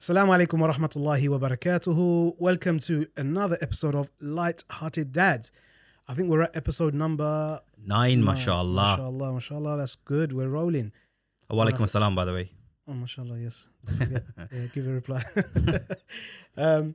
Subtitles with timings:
[0.00, 2.36] Assalamu alaikum wa rahmatullahi wa barakatuhu.
[2.38, 5.50] Welcome to another episode of Light Hearted Dads.
[6.08, 8.24] I think we're at episode number Nine, nine.
[8.24, 8.96] mashallah.
[8.96, 9.76] Mashallah, mashallah.
[9.76, 10.32] That's good.
[10.32, 10.92] We're rolling.
[11.50, 12.50] Walaikum assalam, by the way.
[12.88, 13.66] Oh, mashallah, yes.
[14.00, 15.24] Yeah, give a reply.
[16.56, 16.94] um,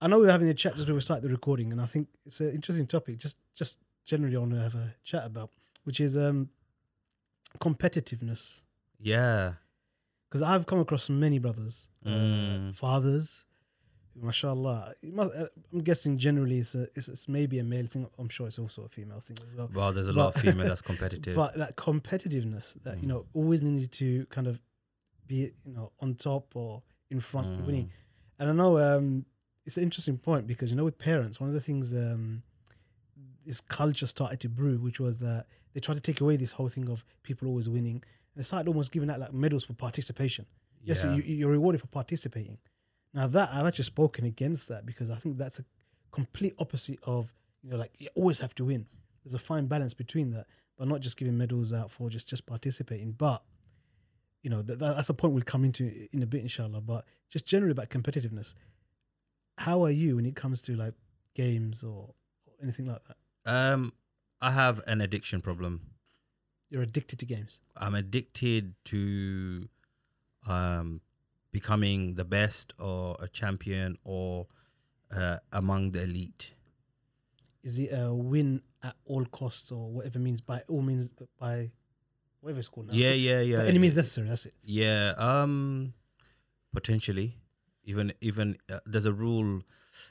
[0.00, 1.86] I know we were having a chat just before we started the recording, and I
[1.86, 3.18] think it's an interesting topic.
[3.18, 5.50] Just, just generally, I want to have a chat about,
[5.84, 6.50] which is um,
[7.60, 8.62] competitiveness.
[9.00, 9.54] Yeah.
[10.28, 12.74] Because I've come across many brothers, uh, Mm.
[12.76, 13.46] fathers,
[14.14, 14.94] who, mashallah.
[15.02, 18.06] It must, uh, I'm guessing generally it's, a, it's, it's maybe a male thing.
[18.18, 19.70] I'm sure it's also a female thing as well.
[19.72, 21.34] Well, there's a lot of female that's competitive.
[21.34, 23.08] But that competitiveness that you Mm.
[23.08, 24.60] know always needed to kind of
[25.26, 27.66] be you know on top or in front Mm.
[27.66, 27.90] winning.
[28.38, 29.24] And I know um,
[29.68, 32.42] it's an interesting point because you know with parents, one of the things um,
[33.44, 35.44] this culture started to brew, which was that
[35.74, 37.96] they tried to take away this whole thing of people always winning.
[38.30, 40.46] And they started almost giving out like medals for participation.
[40.82, 41.14] Yes, Yeah.
[41.16, 42.56] you, you're rewarded for participating.
[43.12, 45.64] Now that I've actually spoken against that because I think that's a
[46.12, 47.30] complete opposite of
[47.62, 48.86] you know like you always have to win.
[49.22, 50.46] There's a fine balance between that,
[50.78, 53.12] but not just giving medals out for just just participating.
[53.12, 53.42] But
[54.42, 56.80] you know that, that's a point we'll come into in a bit, inshallah.
[56.80, 58.54] But just generally about competitiveness.
[59.58, 60.94] How are you when it comes to like
[61.34, 62.14] games or,
[62.46, 63.16] or anything like that?
[63.44, 63.92] Um,
[64.40, 65.80] I have an addiction problem.
[66.70, 67.60] You're addicted to games.
[67.76, 69.68] I'm addicted to
[70.46, 71.00] um,
[71.50, 74.46] becoming the best or a champion or
[75.10, 76.52] uh, among the elite.
[77.64, 81.10] Is it a win at all costs or whatever means by all means
[81.40, 81.72] by
[82.40, 82.94] whatever it's called now?
[82.94, 83.56] Yeah, yeah, yeah.
[83.56, 84.28] By any means necessary.
[84.28, 84.54] That's it.
[84.62, 85.94] Yeah, um,
[86.72, 87.38] potentially.
[87.88, 89.62] Even even uh, there's a rule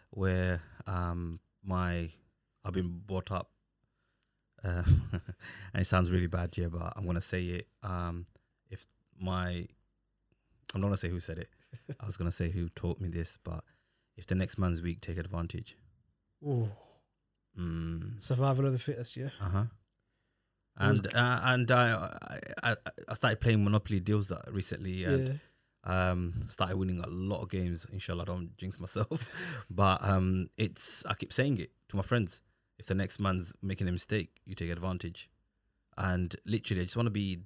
[0.09, 2.09] where um my
[2.65, 3.51] I've been brought up,
[4.63, 4.81] uh,
[5.13, 7.67] and it sounds really bad here, but I'm gonna say it.
[7.83, 8.25] Um,
[8.71, 8.87] if
[9.19, 9.67] my
[10.73, 11.49] I'm not gonna say who said it.
[11.99, 13.63] I was gonna say who taught me this, but
[14.15, 15.77] if the next man's weak, take advantage.
[16.43, 16.69] Ooh,
[17.59, 19.17] Mm, survival of the fittest.
[19.17, 19.29] Yeah.
[19.39, 19.63] uh huh.
[20.79, 22.75] And uh, and I, I
[23.07, 25.33] I started playing Monopoly deals that recently, and yeah.
[25.87, 27.87] Um started winning a lot of games.
[27.91, 29.31] Inshallah i don't jinx myself.
[29.69, 32.41] But um it's i keep saying it to my friends.
[32.77, 35.29] If the next man's making a mistake you take advantage.
[35.97, 37.39] And literally i just want to be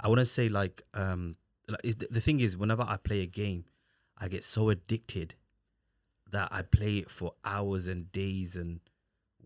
[0.00, 1.36] i want to say like um
[1.68, 3.64] like, is- the thing is whenever i play a game
[4.18, 5.34] i get so addicted
[6.30, 8.80] that i play it for hours and days and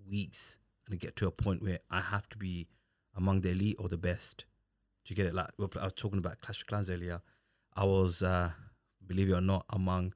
[0.09, 2.69] weeks and I get to a point where i have to be
[3.17, 4.45] among the elite or the best.
[5.05, 5.35] Do you get it?
[5.35, 7.21] Like i was talking about clash of clans earlier
[7.81, 8.51] I was, uh,
[9.07, 10.13] believe it or not, among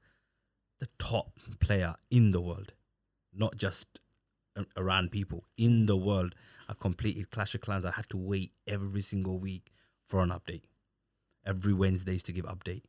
[0.79, 2.73] the top player in the world,
[3.33, 3.87] not just
[4.77, 6.35] around people in the world.
[6.69, 7.83] I completed Clash of Clans.
[7.83, 9.71] I had to wait every single week
[10.07, 10.61] for an update.
[11.43, 12.83] Every Wednesdays to give update.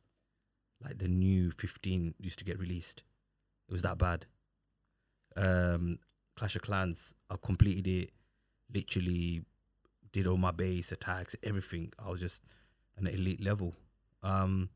[0.83, 3.01] Like the new 15 used to get released.
[3.67, 4.27] It was that bad.
[5.35, 5.97] Um,
[6.35, 7.15] Clash of Clans.
[7.31, 8.11] I completed it.
[8.71, 9.41] Literally,
[10.11, 11.93] did all my base attacks, everything.
[11.97, 12.43] I was just
[12.95, 13.73] an elite level.
[14.23, 14.69] Um,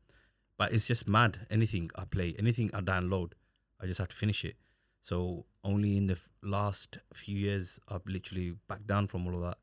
[0.58, 1.46] but it's just mad.
[1.50, 3.32] Anything I play, anything I download,
[3.80, 4.56] I just have to finish it.
[5.02, 9.40] So only in the f- last few years, I've literally backed down from all of
[9.42, 9.58] that.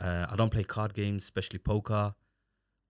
[0.00, 2.14] Uh, I don't play card games, especially poker,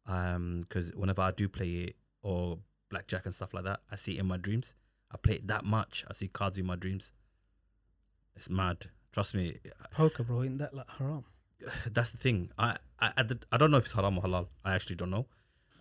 [0.05, 2.59] because whenever I do play it or
[2.91, 4.75] blackjack and stuff like that, I see it in my dreams.
[5.13, 6.05] I play it that much.
[6.09, 7.13] I see cards in my dreams.
[8.37, 8.87] It's mad.
[9.13, 9.57] Trust me.
[9.93, 10.43] Poker, bro.
[10.43, 11.25] Isn't that like haram?
[11.91, 12.51] That's the thing.
[12.59, 14.49] I I I, I don't know if it's haram or halal.
[14.65, 15.27] I actually don't know.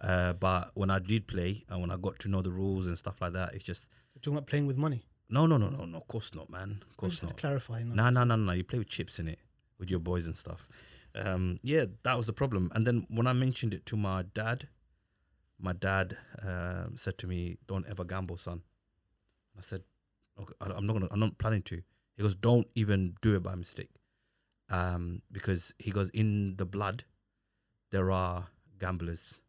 [0.01, 2.97] Uh, but when I did play and when I got to know the rules and
[2.97, 5.03] stuff like that, it's just You're talking about playing with money.
[5.29, 5.97] no, no, no, no, no.
[5.97, 6.81] Of course not, man.
[6.89, 7.37] Of course Just to not.
[7.37, 7.79] clarify.
[7.79, 8.51] you know, No, no, no, no.
[8.53, 9.39] You play with chips in it
[9.77, 10.67] with your boys and stuff.
[11.15, 12.71] Um, yeah, that was the problem.
[12.75, 14.67] And then when I mentioned it to my dad,
[15.59, 18.61] my dad um said to me, "Don't ever gamble, son."
[19.57, 19.83] I said,
[20.39, 21.07] okay, "I'm not gonna.
[21.11, 21.81] I'm not planning to."
[22.16, 23.90] He goes, "Don't even do it by mistake,"
[24.69, 27.03] um, because he goes in the blood.
[27.91, 28.47] There are
[28.79, 29.41] gamblers,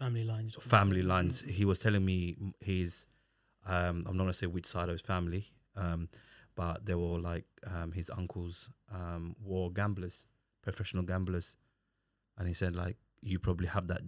[0.00, 0.44] Family line.
[0.44, 0.78] you're talking about.
[0.78, 1.42] family lines.
[1.46, 3.06] He was telling me his,
[3.66, 5.44] um, I'm not gonna say which side of his family,
[5.76, 6.08] um,
[6.56, 10.26] but they were like um, his uncles um, were gamblers,
[10.62, 11.56] professional gamblers,
[12.38, 14.00] and he said like you probably have that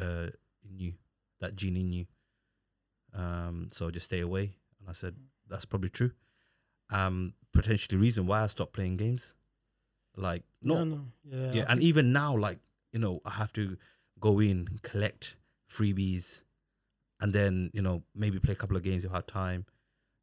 [0.00, 0.28] uh,
[0.68, 0.94] in you,
[1.40, 2.06] that gene in you.
[3.14, 4.56] Um, so just stay away.
[4.80, 5.14] And I said
[5.48, 6.10] that's probably true.
[6.90, 9.34] Um, potentially reason why I stopped playing games,
[10.16, 11.00] like No, not no.
[11.24, 11.52] Yeah.
[11.52, 12.58] yeah, and even now, like
[12.92, 13.76] you know, I have to
[14.22, 15.36] go in, collect
[15.70, 16.40] freebies,
[17.20, 19.66] and then you know maybe play a couple of games if I have time,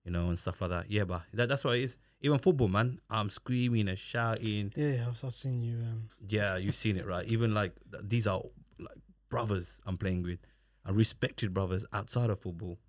[0.04, 0.90] you know, and stuff like that.
[0.90, 1.98] Yeah, but that, that's what it is.
[2.22, 4.74] Even football, man, I'm screaming and shouting.
[4.75, 5.75] Yeah, I've, I've seen you.
[5.75, 7.25] Um, Yeah, you've seen it, right?
[7.28, 8.42] Even like these are
[8.80, 8.98] like
[9.30, 10.40] brothers I'm playing with,
[10.86, 12.80] and respected brothers outside of football,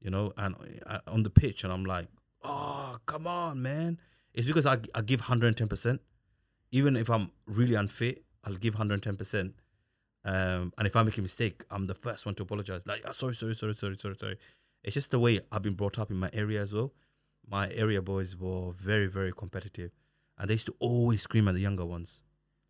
[0.00, 0.54] you know, and
[0.86, 2.06] uh, on the pitch, and I'm like,
[2.44, 3.98] oh, come on, man.
[4.34, 5.98] It's because I, I give 110%.
[6.70, 9.52] Even if I'm really unfit, I'll give 110%.
[10.26, 12.82] Um, and if I make a mistake, I'm the first one to apologize.
[12.84, 14.38] Like, oh, sorry, sorry, sorry, sorry, sorry, sorry.
[14.82, 16.92] It's just the way I've been brought up in my area as well.
[17.48, 19.92] My area boys were very, very competitive,
[20.36, 22.22] and they used to always scream at the younger ones.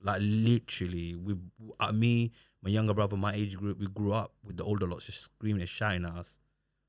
[0.02, 1.34] Like literally, we,
[1.80, 2.32] uh, me,
[2.62, 5.62] my younger brother, my age group, we grew up with the older lots just screaming
[5.62, 6.38] and shouting at us.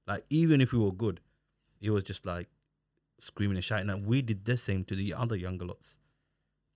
[0.06, 1.22] Like even if we were good,
[1.80, 2.50] it was just like
[3.20, 3.90] screaming and shouting.
[3.90, 6.00] And we did the same to the other younger lots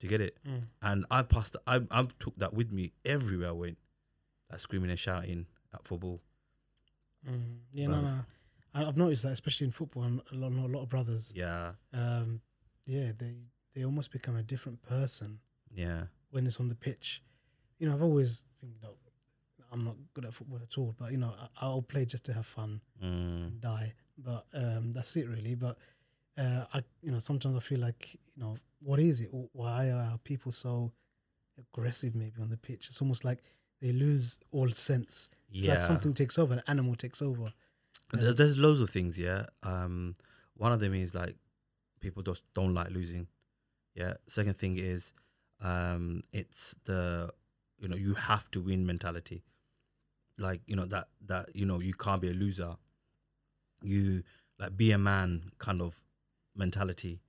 [0.01, 0.38] to get it.
[0.48, 0.63] mm.
[0.81, 1.56] And I passed.
[1.65, 3.77] I I took that with me everywhere I went,
[4.50, 6.21] like screaming and shouting at football.
[7.27, 7.57] Mm.
[7.74, 8.19] Yeah, no, no.
[8.74, 11.74] I- I've noticed that, especially in football, and a lot, a lot of brothers, Yeah,
[11.94, 12.42] um,
[12.86, 13.36] yeah, they
[13.74, 15.39] they almost become a different person
[15.74, 17.21] yeah, when it's on the pitch.
[17.80, 18.94] You know, I've always think, you know,
[19.71, 22.33] I'm not good at football at all, but you know, I, I'll play just to
[22.33, 23.94] have fun mm, and die.
[24.18, 25.56] But um, that's it, really.
[25.56, 25.77] But
[26.38, 29.30] uh, I, you know, sometimes I feel like, you know, what is it?
[29.54, 30.92] Why are people so
[31.60, 32.16] aggressive?
[32.16, 33.39] Maybe on the pitch, it's almost like
[33.81, 35.30] they lose all sense.
[35.51, 35.74] It's yeah.
[35.75, 37.51] like something takes over, an animal takes over.
[38.13, 39.45] There- There's loads of things, yeah.
[39.63, 40.16] Um,
[40.56, 41.36] one of them is like
[42.00, 43.27] people just don't like losing.
[43.95, 44.13] Yeah.
[44.27, 45.13] Second thing is,
[45.62, 47.31] um, it's the
[47.80, 49.44] you know you have to win mentality.
[50.38, 52.75] Like you know that that you know you can't be a loser.
[53.84, 54.24] You
[54.60, 55.95] like be a man kind of
[56.56, 57.21] mentality.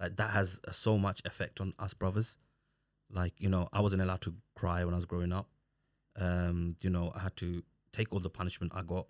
[0.00, 2.38] Like that has uh, so much effect on us brothers.
[3.10, 5.48] Like you know I wasn't allowed to cry when I was growing up.
[6.16, 9.06] Um, you know I had to take all the punishment I got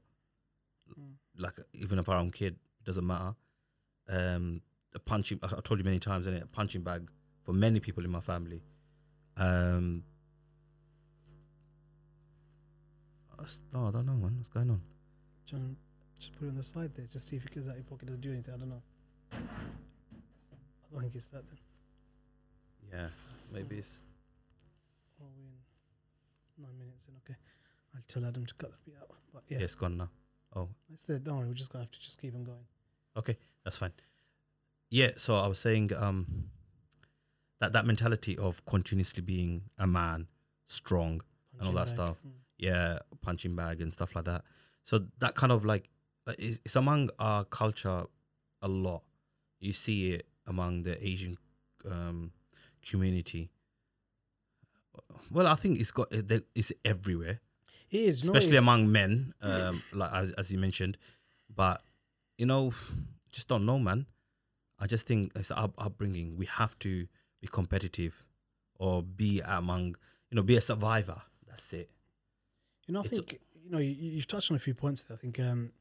[0.99, 1.15] Mm.
[1.37, 3.35] like even if our a kid doesn't matter.
[4.09, 4.63] Um,
[4.95, 5.39] a punching.
[5.43, 7.11] I I told you many times, is a punching bag
[7.45, 8.63] for many people in my family.
[9.37, 10.03] Um,
[13.73, 14.37] no, I don't know, man.
[14.37, 14.81] What's going on?
[15.47, 15.77] John,
[16.19, 17.07] just put it on the side there.
[17.07, 18.07] Just see if it goes out your pocket.
[18.07, 18.55] Doesn't do anything.
[18.55, 18.83] I don't know.
[19.33, 19.37] I
[20.93, 21.59] don't think it's that then.
[22.93, 23.09] Yeah,
[23.53, 24.03] maybe it's
[25.21, 27.15] Oh, we're in nine minutes in.
[27.25, 27.39] Okay,
[27.95, 29.11] I'll tell Adam to cut that bit out.
[29.33, 30.09] But yeah, yeah, it's gone now.
[30.55, 31.19] Oh, it's there.
[31.19, 31.49] Don't worry.
[31.49, 32.65] We're just gonna have to just keep on going.
[33.17, 33.93] okay, that's fine.
[34.91, 36.45] Yeah, so I was saying um,
[37.61, 40.27] that that mentality of continuously being a man,
[40.69, 41.21] strong,
[41.59, 41.95] And all that bag.
[41.95, 42.17] stuff.
[42.27, 42.31] Mm.
[42.59, 44.45] yeah, punching bag and stuff like that.
[44.85, 45.91] So that kind of like
[46.27, 48.05] uh, it's, it's among our culture
[48.63, 49.03] a lot.
[49.61, 51.37] You see it among the Asian
[51.85, 52.33] um,
[52.89, 53.51] community.
[55.31, 57.41] Well, I think it's got it's everywhere,
[57.91, 60.97] It is, especially among men, um, like as as you mentioned.
[61.55, 61.83] But
[62.37, 62.73] you know,
[63.31, 64.07] just don't know, man.
[64.79, 66.37] I just think it's our upbringing.
[66.37, 67.07] We have to
[67.41, 68.25] be competitive,
[68.79, 69.97] or be among
[70.31, 71.21] you know, be a survivor.
[71.47, 71.91] That's it.
[72.87, 75.17] You know, I It's- think you know you, you've touched on a few points there.
[75.17, 75.73] I think um,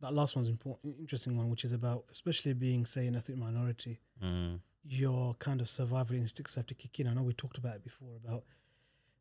[0.00, 4.00] that last one's important, interesting one, which is about especially being, say, an ethnic minority.
[4.22, 4.60] Mm.
[4.88, 7.08] Your kind of survival instincts have to kick in.
[7.08, 8.44] I know we talked about it before about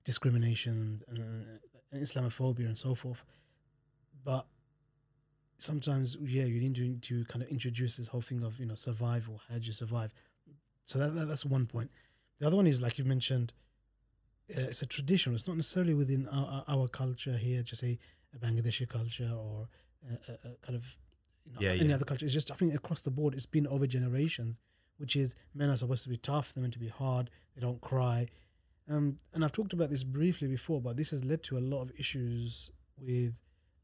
[0.04, 1.20] discrimination and,
[1.92, 3.24] and Islamophobia and so forth,
[4.24, 4.46] but
[5.58, 8.76] sometimes, yeah, you need to, to kind of introduce this whole thing of you know
[8.76, 9.42] survival.
[9.50, 10.14] How do you survive?
[10.86, 11.90] So that, that that's one point.
[12.40, 13.54] The other one is like you mentioned,
[14.56, 15.34] uh, it's a tradition.
[15.34, 17.98] It's not necessarily within our, our- our culture here, just say
[18.36, 19.68] a Bangladeshi culture or
[20.10, 20.96] a, a, a kind of
[21.46, 21.96] you know, Yeah, any yeah.
[21.96, 22.26] other culture.
[22.26, 24.60] It's just I think across the board, it's been over generations,
[24.98, 27.82] which is men are supposed to be tough, they're meant to be hard, they don't
[27.82, 28.28] cry.
[28.90, 31.82] Um, and I've talked about this briefly before, but this has led to a lot
[31.82, 32.70] of issues
[33.00, 33.34] with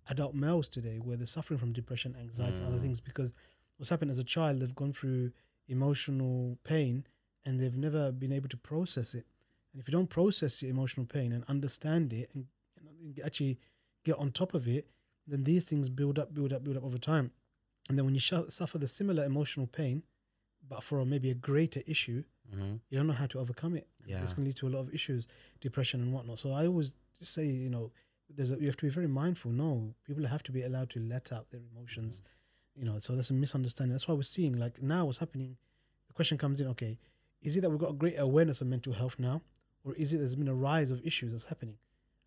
[0.09, 2.81] adult males today, where they're suffering from depression, anxiety, and other Mm.
[2.81, 3.33] things because
[3.77, 5.31] what's happened as a child, they've gone through
[5.67, 7.05] emotional pain
[7.45, 9.25] and they've never been able to process it.
[9.73, 12.45] And if you don't process your emotional pain and understand it and,
[12.77, 13.57] and actually
[14.03, 14.87] get on top of it,
[15.27, 17.31] then these things build up, build up, build up over time.
[17.89, 20.03] And then when you sh- suffer the similar emotional pain,
[20.67, 22.23] but for maybe a greater issue,
[22.53, 23.87] hmm you don't know how to overcome it.
[24.05, 24.21] Yeah.
[24.21, 25.27] This can lead to a lot of issues,
[25.61, 26.39] depression and whatnot.
[26.39, 27.91] So I always say, you know,
[28.29, 29.51] there's a, you have to be very mindful.
[29.51, 32.21] No, people have to be allowed to let out their emotions.
[32.75, 33.91] You know, so that's a misunderstanding.
[33.93, 35.57] That's why we're seeing like now what's happening.
[36.07, 36.97] The question comes in, okay,
[37.41, 39.41] is it that we've got a great awareness of mental health now,
[39.83, 41.77] or is it there's been a rise of issues that's happening?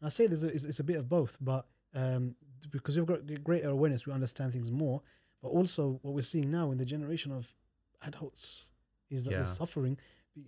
[0.01, 2.35] And I say there's a, it's, it's a bit of both, but um,
[2.71, 5.03] because we've got greater awareness, we understand things more.
[5.43, 7.55] But also, what we're seeing now in the generation of
[8.03, 8.71] adults
[9.11, 9.37] is that Yeah.
[9.39, 9.99] they're suffering,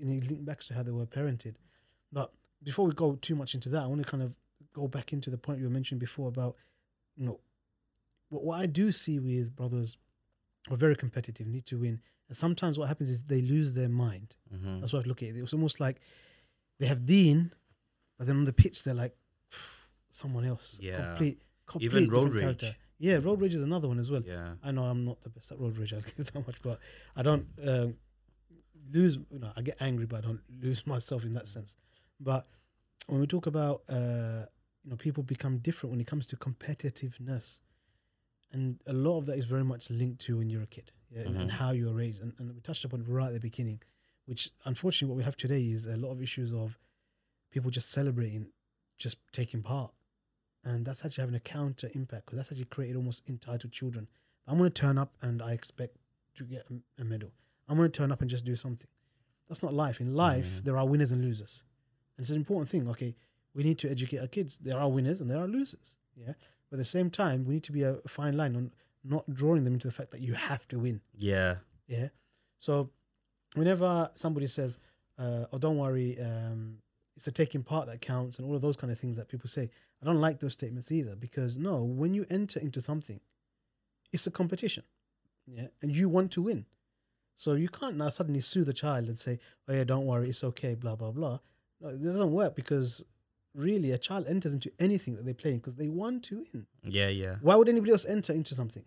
[0.00, 1.56] and it links back to how they were parented.
[2.12, 2.32] But
[2.62, 4.36] before we go too much into that, I want to kind of
[4.72, 6.56] go back into the point you mentioned before about,
[7.16, 7.40] you know,
[8.28, 9.98] what, what I do see with brothers
[10.70, 12.00] are very competitive, need to win.
[12.28, 14.34] And sometimes what happens is they lose their mind.
[14.52, 14.80] Mhm.
[14.80, 15.36] That's what I look at it.
[15.36, 16.00] It's almost like
[16.78, 17.52] they have deen,
[18.18, 19.16] but then on the pitch they're like
[20.10, 20.78] someone else.
[20.80, 21.08] Yeah.
[21.10, 21.40] Complete,
[21.80, 22.42] Even road rage.
[22.42, 22.76] character.
[22.98, 24.22] Yeah, road rage is another one as well.
[24.24, 24.52] Yeah.
[24.62, 25.92] I know I'm not the best at road rage.
[25.92, 26.78] I'll give that much, but
[27.14, 27.96] I don't um,
[28.92, 29.18] lose.
[29.30, 31.76] You know, I get angry, but I don't lose myself in that sense.
[32.20, 32.46] But
[33.06, 34.46] when we talk about, uh,
[34.84, 37.58] you know, people become different when it comes to competitiveness,
[38.52, 41.22] and a lot of that is very much linked to when you're a kid, yeah,
[41.22, 42.22] and, and how you are raised.
[42.22, 43.82] And, and we touched upon it right at the beginning,
[44.24, 46.78] which unfortunately what we have today is a lot of issues of
[47.50, 48.46] people just celebrating,
[48.98, 49.90] just taking part
[50.66, 54.08] and that's actually having a counter impact because that's actually created almost entitled children.
[54.46, 55.96] I'm going to turn up and I expect
[56.34, 56.66] to get
[57.00, 57.30] a, medal.
[57.68, 58.88] I'm going to turn up and just do something.
[59.48, 60.00] That's not life.
[60.00, 60.64] In life, Mhm.
[60.64, 61.62] there are winners and losers,
[62.16, 62.88] and it's an important thing.
[62.90, 63.14] Okay,
[63.54, 64.58] we need to educate our kids.
[64.58, 65.94] There are winners and there are losers.
[66.16, 66.34] Yeah,
[66.68, 68.72] but at the same time, we need to be a fine line on
[69.04, 71.00] not drawing them into the fact that you have to win.
[71.14, 71.58] Yeah.
[71.86, 72.08] Yeah.
[72.58, 72.90] So
[73.54, 74.78] whenever somebody says,
[75.18, 76.82] uh, "Oh, don't worry, um,
[77.16, 79.48] it's the taking part that counts," and all of those kind of things that people
[79.48, 79.70] say,
[80.02, 83.20] I don't like those statements either because no, when you enter into something,
[84.12, 84.84] it's a competition,
[85.46, 86.66] yeah, and you want to win.
[87.34, 90.44] So you can't now suddenly sue the child and say, "Oh yeah, don't worry, it's
[90.44, 91.40] okay," blah blah blah.
[91.80, 93.04] No, it doesn't work because
[93.54, 96.66] really a child enters into anything that they play because they want to win.
[96.82, 97.08] Yeah.
[97.08, 97.36] Yeah.
[97.40, 98.84] Why would anybody else enter into something?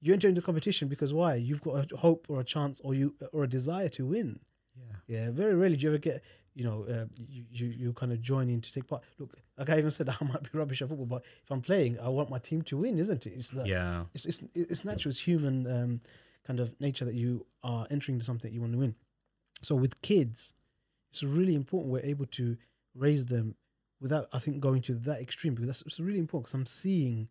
[0.00, 1.34] You enter into competition because why?
[1.36, 4.40] You've got a hope or a chance or you or a desire to win.
[4.76, 4.96] Yeah.
[5.06, 6.22] Yeah, very rarely do you ever get,
[6.54, 9.02] you know, uh, you, you you kind of join in to take part.
[9.18, 11.98] Look, like I even said, I might be rubbish at football, but if I'm playing,
[12.00, 13.32] I want my team to win, isn't it?
[13.34, 14.04] It's that, Yeah.
[14.14, 16.00] it's, it's it's natural, it's human um,
[16.46, 18.94] kind of nature that you are entering into something that you want to win.
[19.62, 20.54] So with kids,
[21.10, 22.56] it's really important we're able to
[22.94, 23.54] raise them
[24.00, 27.28] without, I think, going to that extreme because that's it's really important because I'm seeing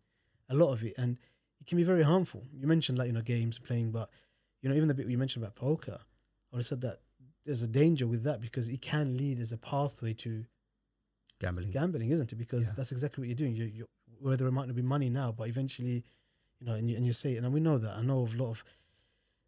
[0.48, 1.18] a lot of it and
[1.60, 2.44] it can be very harmful.
[2.54, 4.08] You mentioned like you know games playing, but
[4.62, 7.00] you know even the bit you mentioned about poker, I would have said that
[7.44, 10.44] there's a danger with that because it can lead as a pathway to
[11.38, 11.70] Gambling.
[11.70, 12.36] gambling, isn't it?
[12.36, 12.72] Because Yeah.
[12.76, 13.54] that's exactly what you're doing.
[13.56, 13.88] You, you,
[14.20, 16.04] whether it might not be money now, but eventually,
[16.58, 17.96] you know, and you, and you say it, and we know that.
[17.96, 18.64] I know of a lot of,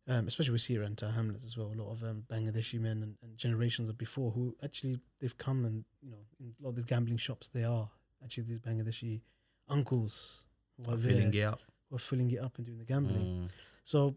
[0.09, 1.71] um, especially we see it around uh, Hamlets as well.
[1.71, 5.65] A lot of um, Bangladeshi men and, and generations of before who actually they've come
[5.67, 7.91] and you know in a lot of these gambling shops they are
[8.25, 9.21] actually these Bangladeshi
[9.69, 10.45] uncles
[10.79, 11.61] who are there, Feeling it out.
[11.91, 13.23] who are filling it up and doing the gambling.
[13.45, 13.49] Mm.
[13.85, 14.17] So,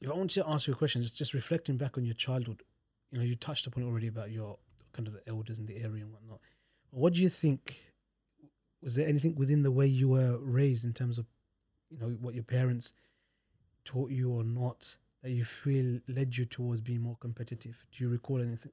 [0.00, 2.62] if I want to ask you a question, just just reflecting back on your childhood,
[3.10, 4.58] you know, you touched upon it already about your
[4.92, 6.40] kind of the elders in the area and whatnot.
[6.90, 7.80] What do you think?
[8.82, 11.26] Was there anything within the way you were raised in terms of,
[11.90, 12.92] you know, what your parents
[13.84, 17.84] taught you or not that you feel led you towards being more competitive?
[17.92, 18.72] Do you recall anything?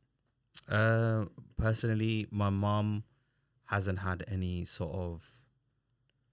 [0.70, 1.26] Uh,
[1.58, 3.04] personally, my mom
[3.66, 5.24] hasn't had any sort of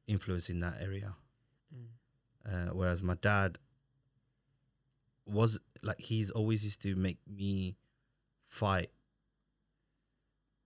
[0.07, 1.15] influence in that area.
[2.45, 3.59] Uh, whereas my dad
[5.27, 7.77] was like he's always used to make me
[8.53, 8.91] fight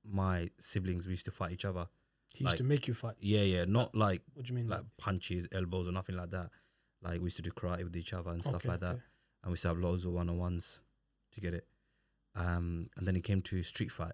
[0.04, 1.06] my siblings.
[1.06, 1.86] We used to fight each other.
[2.34, 3.14] He used to make you fight.
[3.20, 4.68] Yeah, yeah, not like What do you mean?
[4.68, 6.50] like punches, elbows, or nothing like that.
[7.02, 8.94] Like we used to do karate with each other and stuff Okay, like that.
[8.96, 9.02] okay.
[9.42, 10.82] and we used to have loads of one on ones
[11.32, 11.66] to get it.
[12.34, 14.12] Um, and then he came to street fight,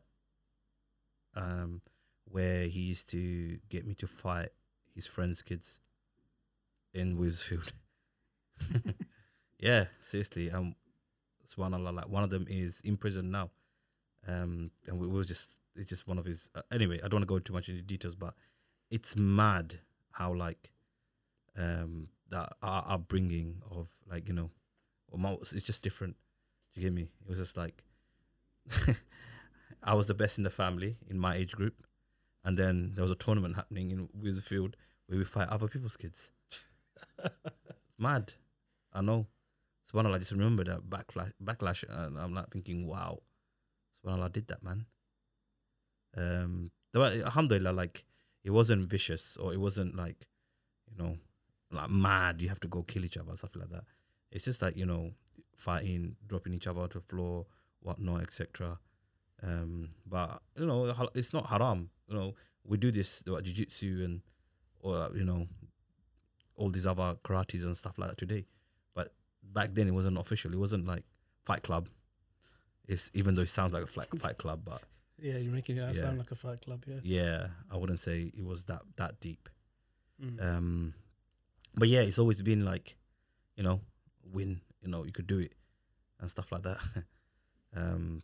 [1.34, 1.80] um,
[2.26, 4.50] where he used to get me to fight
[4.94, 5.80] his friends' kids
[6.94, 7.72] in Wheelsfield.
[9.58, 10.50] yeah, seriously.
[10.52, 10.76] Um,
[11.48, 13.50] subhanallah, like one of them is in prison now.
[14.26, 16.50] Um, and we was just it's just one of his.
[16.54, 18.34] Uh, anyway, I don't want to go too much into details, but
[18.90, 19.78] it's mad
[20.10, 20.70] how like
[21.56, 24.50] um that our upbringing of like you know
[25.52, 26.16] it's just different.
[26.74, 27.02] Do you get me?
[27.02, 27.82] It was just like
[29.82, 31.74] I was the best in the family in my age group,
[32.44, 34.76] and then there was a tournament happening in Wheelsfield
[35.06, 36.30] where we fight other people's kids.
[37.98, 38.34] Mad,
[38.92, 39.26] I know.
[39.92, 43.18] Subhanallah, I just remember that backlash, backlash, and I'm like thinking, wow,
[44.04, 44.86] Subhanallah, I did that, man.
[46.16, 48.04] Um, Alhamdulillah, like
[48.44, 50.28] it wasn't vicious or it wasn't like,
[50.90, 51.16] you know,
[51.70, 52.40] like mad.
[52.42, 53.84] You have to go kill each other, stuff like that.
[54.30, 55.12] It's just like you know,
[55.56, 57.46] fighting, dropping each other to the floor,
[57.80, 58.78] whatnot, etc.
[59.42, 61.90] Um, but you know, it's not haram.
[62.08, 64.20] You know, we do this what jiu-jitsu and
[64.80, 65.46] or you know,
[66.56, 68.46] all these other karates and stuff like that today.
[68.94, 70.52] But back then, it wasn't official.
[70.52, 71.04] It wasn't like
[71.44, 71.88] Fight Club.
[72.92, 74.82] It's even though it sounds like a fight, fight club, but
[75.18, 76.00] Yeah, you're making it Yeah.
[76.02, 76.84] sound like a fight club.
[76.86, 77.00] Yeah.
[77.02, 79.48] yeah, I wouldn't say it was that that deep.
[80.20, 80.42] Mm.
[80.42, 80.94] Um,
[81.74, 82.96] but yeah, it's always been like,
[83.56, 83.80] you know,
[84.24, 84.60] win.
[84.82, 85.52] You know, you could do it
[86.20, 86.78] and stuff like that.
[87.76, 88.22] um,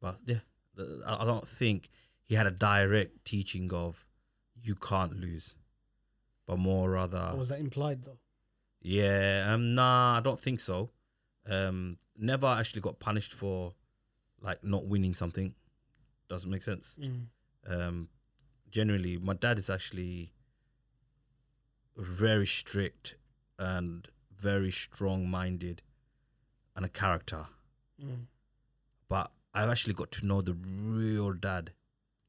[0.00, 0.40] but yeah,
[0.74, 1.90] the, I, don't think
[2.24, 4.06] he had a direct teaching of
[4.62, 5.56] you can't lose,
[6.46, 8.18] but more rather Or was that implied though?
[8.80, 10.90] Yeah, um, nah, I don't think so.
[11.46, 13.74] Um, never actually got punished for
[14.40, 15.54] like not winning something.
[16.28, 16.98] Doesn't make sense.
[17.00, 17.26] Mm.
[17.68, 18.08] Um,
[18.70, 20.32] generally, my dad is actually
[21.96, 23.16] very strict
[23.58, 25.82] and very strong-minded
[26.76, 27.46] and a character.
[28.02, 28.26] Mm.
[29.08, 31.72] But I've actually got to know the real dad,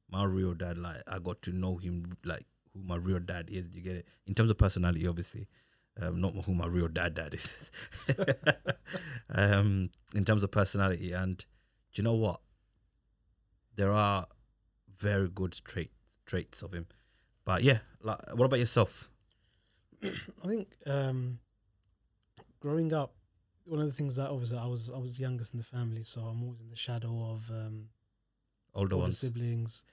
[0.09, 0.77] my real dad.
[0.77, 3.65] Like I got to know him, like who my real dad is.
[3.73, 5.47] You get it in terms of personality, obviously.
[6.01, 7.71] Um, not who my real dad dad is.
[9.35, 11.45] um, in terms of personality, and
[11.93, 12.41] do you know what?
[13.75, 14.27] There are
[14.97, 15.91] very good trait
[16.25, 16.87] traits of him.
[17.45, 19.09] But yeah, like, what about yourself?
[20.03, 21.39] I think um,
[22.59, 23.13] growing up,
[23.65, 26.03] one of the things that obviously I was I was the youngest in the family,
[26.03, 27.89] so I'm always in the shadow of um,
[28.73, 29.17] Older older ones.
[29.17, 29.85] siblings,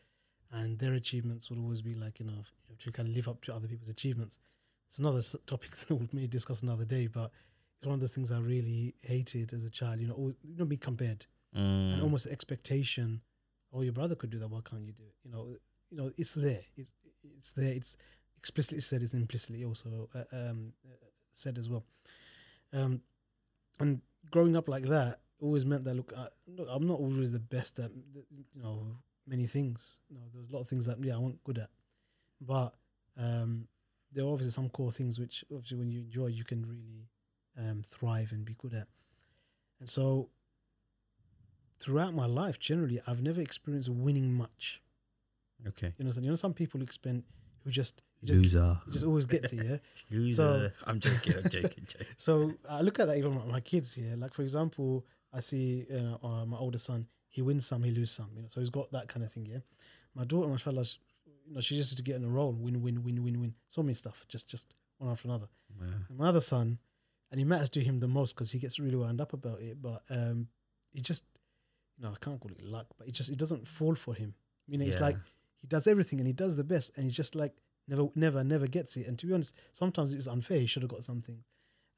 [0.53, 2.33] and their achievements would always be like you know
[2.67, 4.39] you have to kind of live up to other people's achievements.
[4.87, 7.31] It's another topic that we may discuss another day, but
[7.79, 10.01] it's one of those things I really hated as a child.
[10.01, 13.23] You know, always, you know, be compared and Mm, almost expectation.
[13.73, 14.49] Oh, your brother could do that.
[14.49, 15.15] Why can't you do it?
[15.25, 15.57] You know,
[15.91, 16.63] you know, it's there.
[16.77, 16.91] It's
[17.37, 17.73] it's there.
[17.73, 17.97] It's
[18.37, 19.03] explicitly said.
[19.03, 21.85] It's implicitly also uh, um, uh, said as well.
[22.73, 23.03] Um,
[23.81, 24.01] and
[24.31, 27.79] growing up like that always meant that look, I, look, I'm not always the best
[27.79, 27.91] at
[28.31, 28.87] you know
[29.27, 29.97] many things.
[30.09, 31.71] You know, there's a lot of things that yeah I wasn't good at,
[32.41, 32.75] but
[33.17, 33.69] um,
[34.13, 37.09] there are obviously some core things which obviously when you enjoy you can really
[37.59, 38.89] um, thrive and be good at.
[39.81, 40.29] And so
[41.81, 44.81] throughout my life, generally, I've never experienced winning much.
[45.67, 45.93] okay.
[45.99, 47.25] You know, you know, some people expend
[47.65, 48.81] who just just Loser.
[48.91, 49.65] just always gets it.
[49.65, 49.77] Yeah.
[50.11, 50.75] Loser.
[50.85, 51.35] I'm joking.
[51.37, 51.85] I'm joking.
[51.87, 52.07] joking.
[52.17, 54.15] So I look at that even with my kids here.
[54.17, 57.07] Like for example, I see you know, uh, my older son.
[57.29, 58.31] He wins some, he loses some.
[58.35, 59.47] You know, so he's got that kind of thing.
[59.47, 59.59] Yeah.
[60.15, 60.97] My daughter, mashallah, sh-
[61.47, 63.55] you know, she just to get in a roll, win, win, win, win, win.
[63.69, 65.47] So many stuff, just just one after another.
[65.81, 65.87] Yeah.
[66.09, 66.79] And my other son,
[67.31, 69.81] and he matters to him the most because he gets really wound up about it.
[69.81, 70.49] But um,
[70.93, 71.25] he just,
[71.99, 74.35] you know, I can't call it luck, but it just it doesn't fall for him.
[74.67, 75.17] You know, it's like
[75.61, 77.55] he does everything and he does the best, and he's just like
[77.89, 79.07] never, never, never gets it.
[79.07, 80.61] And to be honest, sometimes it's unfair.
[80.61, 81.43] He should have got something,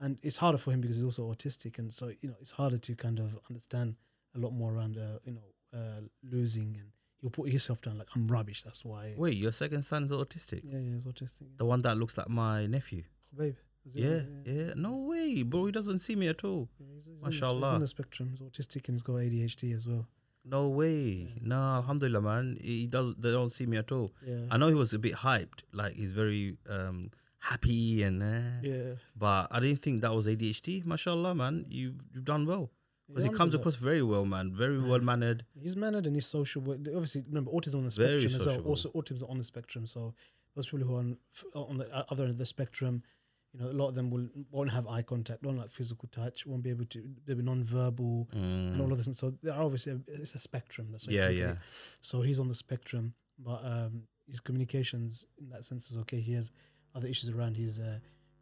[0.00, 2.78] and it's harder for him because he's also autistic, and so you know it's harder
[2.78, 3.96] to kind of understand
[4.34, 8.08] a lot more around, uh, you know, uh, losing, and he'll put himself down like
[8.14, 8.62] I'm rubbish.
[8.62, 9.14] That's why.
[9.16, 10.62] Wait, your second son's autistic?
[10.64, 11.56] Yeah, yeah, he's autistic.
[11.58, 13.02] The one that looks like my nephew?
[13.36, 13.56] babe.
[13.93, 14.73] Yeah, yeah.
[14.77, 15.66] No way, bro.
[15.66, 16.69] He doesn't see me at all.
[16.79, 17.66] Yeah, he's, he's Mashallah.
[17.66, 18.29] He's on the spectrum.
[18.31, 20.07] He's autistic and he's got ADHD as well.
[20.45, 21.29] No way.
[21.35, 21.40] Yeah.
[21.43, 22.59] No, alhamdulillah, man.
[22.61, 23.14] He does.
[23.19, 24.12] They don't see me at all.
[24.27, 24.47] Yeah.
[24.51, 25.62] I know he was a bit hyped.
[25.73, 27.03] Like he's very um
[27.38, 28.23] happy and.
[28.23, 28.95] Uh, yeah.
[29.16, 30.85] But I didn't think that was ADHD.
[30.85, 31.66] Mashallah, man.
[31.69, 32.71] You've you've done well
[33.09, 34.53] because he comes across very well, man.
[34.55, 34.88] Very Yeah.
[34.88, 35.45] well mannered.
[35.61, 36.62] He's mannered and he's social.
[36.71, 38.61] Obviously, remember, autism on the Very spectrum as well.
[38.66, 39.87] Also, autism on the spectrum.
[39.87, 40.14] So
[40.55, 41.16] those people who are on,
[41.55, 43.03] on the uh, other end of the spectrum,
[43.52, 46.46] you know, a lot of them will won't have eye contact, won't like physical touch,
[46.46, 48.92] won't be able to, they'll be non-verbal and all Mm.
[48.92, 49.18] of this.
[49.18, 50.88] So there are obviously a, it's a spectrum.
[50.92, 51.56] That's Yeah, yeah.
[52.00, 56.20] So he's on the spectrum, but um, his communications in that sense is okay.
[56.20, 56.52] He has
[56.94, 57.98] other issues around his uh,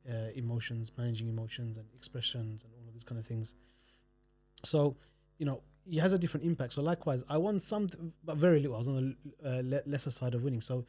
[0.08, 3.54] uh, emotions, managing emotions and expressions and all of these kind of things.
[4.64, 4.96] So,
[5.38, 6.74] you know, he has a different impact.
[6.74, 7.88] So likewise, I won some,
[8.24, 8.74] but very little.
[8.74, 10.60] I was on the uh, lesser side of winning.
[10.60, 10.84] So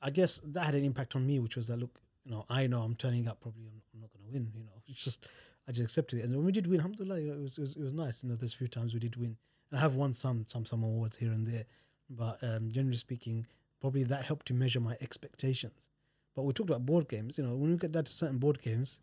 [0.00, 2.66] I guess that had an impact on me, which was that look, you know, I
[2.66, 3.40] know I'm turning up.
[3.40, 4.52] Probably I'm, I'm not going to win.
[4.54, 5.26] You know, it's just
[5.66, 6.24] I just accepted it.
[6.26, 8.22] And when we did win, alhamdulillah, you know, it was, it was it was nice.
[8.22, 9.38] You know, there's a few times we did win,
[9.70, 11.64] and I have won some some some awards here and there.
[12.10, 13.46] But um, generally speaking,
[13.80, 15.88] probably that helped to measure my expectations.
[16.36, 17.38] But we talked about board games.
[17.38, 19.00] You know, when we get down to certain board games,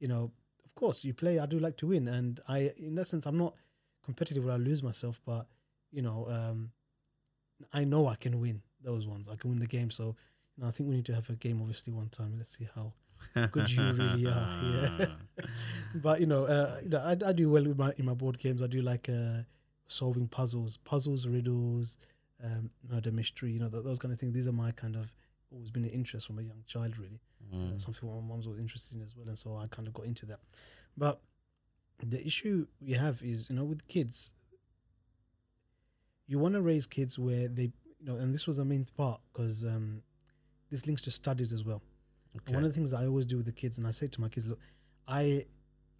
[0.00, 0.32] you know,
[0.64, 1.38] of course you play.
[1.38, 3.54] I do like to win, and I, in that sense, I'm not
[4.04, 5.20] competitive where I lose myself.
[5.24, 5.46] But
[5.92, 6.72] you know, um,
[7.72, 9.28] I know I can win those ones.
[9.28, 9.92] I can win the game.
[9.92, 10.16] So,
[10.56, 12.34] you know, I think we need to have a game, obviously, one time.
[12.36, 12.92] Let's see how
[13.50, 14.98] good you really are.
[14.98, 15.06] Yeah.
[15.96, 18.38] but you know, uh, you know, I, I do well with my in my board
[18.38, 18.62] games.
[18.62, 19.42] I do like uh,
[19.88, 21.96] solving puzzles, puzzles, riddles,
[22.42, 23.52] um, murder mystery.
[23.52, 24.34] You know, th- those kind of things.
[24.34, 25.14] These are my kind of
[25.52, 27.20] always been an interest from a young child, really.
[27.52, 27.70] Mm.
[27.70, 30.06] That's something my mom's was interested in as well, and so I kind of got
[30.06, 30.40] into that.
[30.96, 31.20] But
[32.02, 34.32] the issue we have is, you know, with kids,
[36.26, 39.20] you want to raise kids where they, you know, and this was the main part
[39.32, 40.02] because um,
[40.74, 41.82] this links to studies as well.
[42.36, 42.52] Okay.
[42.52, 44.20] One of the things that I always do with the kids, and I say to
[44.20, 44.58] my kids, look,
[45.06, 45.46] I,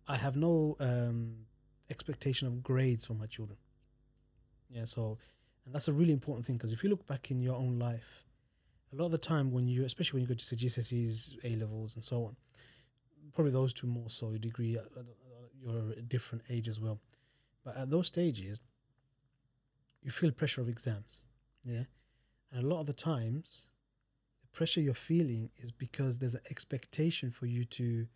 [0.08, 1.46] I have no um,
[1.90, 3.56] expectation of grades for my children.
[4.68, 5.16] Yeah, so,
[5.64, 8.24] and that's a really important thing because if you look back in your own life,
[8.92, 11.54] a lot of the time when you, especially when you go to say GCSEs, A
[11.54, 12.36] levels, and so on,
[13.32, 14.30] probably those two more so.
[14.30, 15.02] Your degree, uh, uh,
[15.62, 16.98] you're a different age as well,
[17.64, 18.58] but at those stages,
[20.02, 21.22] you feel pressure of exams.
[21.64, 21.84] Yeah,
[22.50, 23.68] and a lot of the times,
[24.54, 28.06] pressure you're feeling is because there's an expectation for you to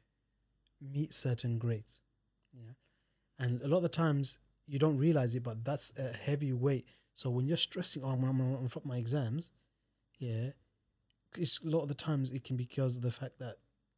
[0.80, 2.00] meet certain grades.
[2.52, 2.72] Yeah.
[3.38, 6.86] And a lot of the times you don't realize it, but that's a heavy weight.
[7.14, 9.50] So when you're stressing, oh, I'm, I'm, on my exams,
[10.18, 10.50] yeah,
[11.36, 13.56] it's a lot of the times it can be because of the fact that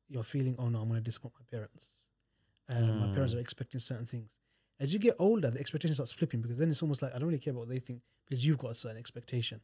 [0.08, 1.84] you're feeling, oh no, I'm going to disappoint my parents.
[2.68, 3.38] Um, My parents Mm.
[3.38, 4.38] are expecting certain things.
[4.78, 7.28] As you get older, the expectation starts flipping because then it's almost like I don't
[7.28, 9.60] really care about what they think because you've got a certain expectation.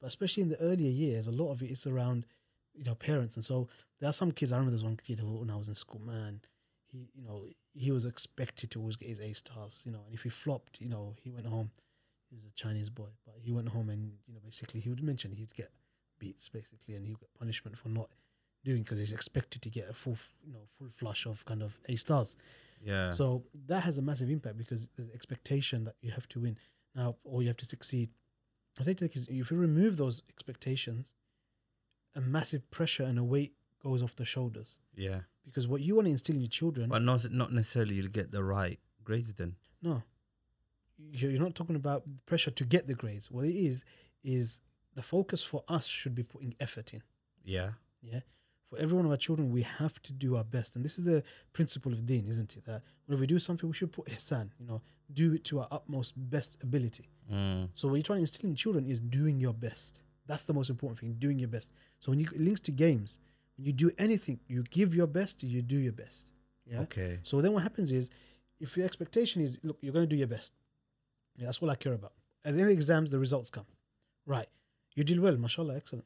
[0.00, 2.26] But especially in the earlier years, a lot of it is around,
[2.74, 3.36] you know, parents.
[3.36, 3.68] And so
[4.00, 4.52] there are some kids.
[4.52, 6.40] I remember there's one kid who, when I was in school, man,
[6.90, 10.14] he, you know, he was expected to always get his A stars, you know, and
[10.14, 11.70] if he flopped, you know, he went home.
[12.30, 15.02] He was a Chinese boy, but he went home and you know, basically he would
[15.02, 15.72] mention he'd get
[16.20, 18.08] beats basically, and he would get punishment for not
[18.64, 21.80] doing because he's expected to get a full, you know, full flush of kind of
[21.88, 22.36] A stars.
[22.84, 23.10] Yeah.
[23.10, 26.56] So that has a massive impact because there's expectation that you have to win
[26.94, 28.10] now, or you have to succeed.
[28.78, 31.12] I say to the kids, if you remove those expectations,
[32.14, 34.78] a massive pressure and a weight goes off the shoulders.
[34.94, 35.20] yeah.
[35.46, 38.30] Because what you want to instill in your children, But not not necessarily you'll get
[38.30, 39.56] the right grades then.
[39.82, 40.02] no,
[40.98, 43.30] you're you're not talking about pressure to get the grades.
[43.30, 43.84] What it is
[44.22, 44.60] is
[44.94, 47.02] the focus for us should be putting effort in.
[47.42, 47.70] Yeah.
[48.02, 48.20] Yeah.
[48.70, 50.76] For every one of our children, we have to do our best.
[50.76, 52.64] And this is the principle of deen, isn't it?
[52.66, 54.80] That when we do something, we should put ihsan, you know,
[55.12, 57.08] do it to our utmost best ability.
[57.32, 57.70] Mm.
[57.74, 60.00] So what you're trying to instill in children is doing your best.
[60.26, 61.72] That's the most important thing, doing your best.
[61.98, 63.18] So when you it links to games,
[63.56, 66.30] when you do anything, you give your best, you do your best.
[66.64, 66.82] Yeah.
[66.82, 67.18] Okay.
[67.24, 68.10] So then what happens is,
[68.60, 70.52] if your expectation is, look, you're going to do your best.
[71.36, 72.12] Yeah, that's all I care about.
[72.44, 73.66] At the end of the exams, the results come.
[74.26, 74.46] Right.
[74.94, 76.04] You did well, mashallah, excellent.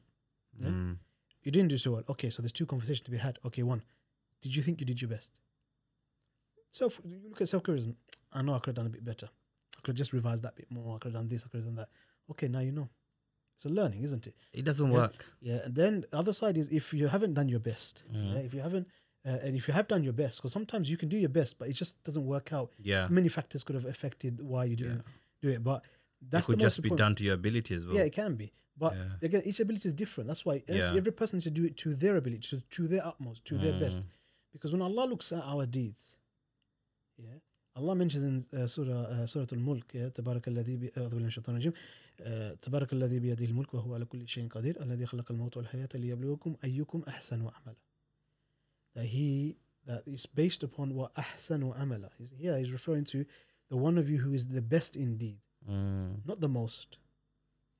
[0.59, 0.69] Yeah.
[0.69, 0.97] Mm.
[1.45, 2.03] You didn't do so well.
[2.09, 3.39] Okay, so there's two conversations to be had.
[3.45, 3.83] Okay, one,
[4.41, 5.39] did you think you did your best?
[6.71, 7.95] Self, you look at self criticism.
[8.33, 9.29] I know I could have done a bit better.
[9.77, 10.95] I could have just revised that bit more.
[10.95, 11.45] I could have done this.
[11.45, 11.89] I could have done that.
[12.31, 12.89] Okay, now you know.
[13.57, 14.35] It's a learning, isn't it?
[14.51, 14.93] It doesn't Yeah.
[14.97, 15.33] work.
[15.39, 15.59] Yeah.
[15.63, 18.03] And then the other side is if you haven't done your best.
[18.11, 18.33] Mm.
[18.33, 18.87] Yeah, if you haven't,
[19.25, 21.57] uh, and if you have done your best, because sometimes you can do your best,
[21.57, 22.73] but it just doesn't work out.
[22.83, 23.07] Yeah.
[23.07, 25.03] Many factors could have affected why you didn't
[25.41, 25.85] do it, but
[26.24, 27.96] It that's could the most just be important- down to your ability as well.
[27.96, 28.52] yeah, it can be.
[28.76, 29.26] But Yeah.
[29.28, 30.26] again, each ability is different.
[30.28, 30.94] That's why every, Yeah.
[31.00, 33.78] every person needs to do it to their ability, to, to their utmost, to their
[33.84, 34.00] best.
[34.00, 34.06] Mm.
[34.54, 36.02] Because when Allah looks at our deeds,
[37.18, 37.38] yeah,
[37.76, 41.26] Allah mentions in uh, Surah uh, Surah Al-Mulk, yeah, تبارك الذي بي- أعوذ بالله من
[41.26, 45.56] الشيطان الرجيم uh, تبارك الذي بيده الملك وهو على كل شيء قدير الذي خلق الموت
[45.56, 47.76] والحياة ليبلوكم أيكم أحسن عملا.
[48.96, 52.10] That he that is based upon what أحسن عملا.
[52.18, 53.24] He's- Here he's referring to
[53.68, 55.38] the one of you who is the best indeed
[55.69, 56.25] Mm.
[56.25, 56.97] not the most.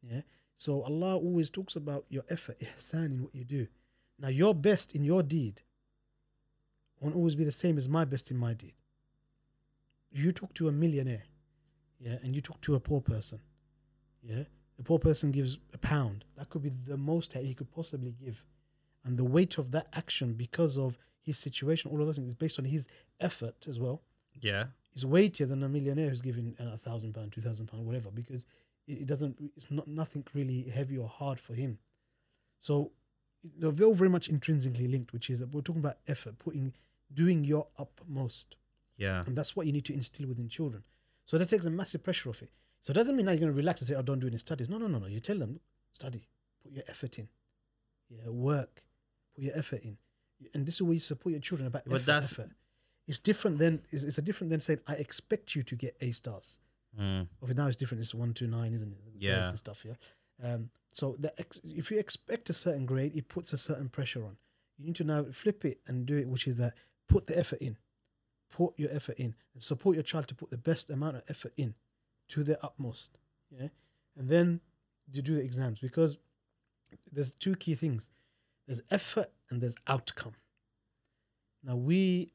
[0.01, 0.21] Yeah.
[0.55, 3.67] So Allah always talks about your effort, ihsan in what you do.
[4.19, 5.61] Now your best in your deed
[6.99, 8.73] won't always be the same as my best in my deed.
[10.11, 11.23] You talk to a millionaire,
[11.99, 13.39] yeah, and you talk to a poor person,
[14.23, 14.43] yeah.
[14.77, 16.25] The poor person gives a pound.
[16.37, 18.45] That could be the most he could possibly give,
[19.03, 22.35] and the weight of that action because of his situation, all of those things, is
[22.35, 22.87] based on his
[23.19, 24.01] effort as well
[24.41, 24.65] Yeah.
[24.95, 28.09] Is weightier than a millionaire who's giving uh, a thousand pound, two thousand pound, whatever,
[28.11, 28.45] because
[28.87, 29.37] it, it doesn't.
[29.57, 31.79] It's not nothing really heavy or hard for him.
[32.59, 32.91] So
[33.57, 36.73] they're all very much intrinsically linked, which is that we're talking about effort, putting,
[37.13, 38.55] doing your utmost,
[38.97, 39.21] Yeah.
[39.27, 40.83] and that's what you need to instill within children.
[41.25, 42.49] So that takes a massive pressure off it.
[42.81, 44.37] So it doesn't mean now you're going to relax and say, "Oh, don't do any
[44.37, 45.07] studies." No, no, no, no.
[45.07, 45.59] You tell them,
[45.91, 46.27] study,
[46.63, 47.27] put your effort in,
[48.09, 48.83] yeah, work,
[49.35, 49.97] put your effort in,
[50.53, 52.51] and this is where you support your children about But effort, that's- effort.
[53.07, 56.11] It's different than it's, it's a different than saying, "I expect you to get A
[56.11, 56.59] stars."
[56.99, 57.27] Mm.
[57.41, 58.01] Of now it's different.
[58.01, 58.97] It's one to nine, isn't it?
[59.19, 59.35] Yeah.
[59.37, 59.85] grades and stuff.
[59.85, 59.95] Yeah.
[60.43, 64.23] Um, so the ex- if you expect a certain grade, it puts a certain pressure
[64.23, 64.37] on.
[64.77, 66.73] You need to now flip it and do it, which is that
[67.07, 67.77] put the effort in,
[68.49, 71.53] put your effort in, and support your child to put the best amount of effort
[71.57, 71.75] in,
[72.29, 73.17] to their utmost.
[73.51, 73.67] Yeah,
[74.17, 74.61] and then
[75.11, 76.17] you do the exams because
[77.11, 78.09] there's two key things:
[78.65, 80.33] there's effort and there's outcome.
[81.63, 82.31] Now we,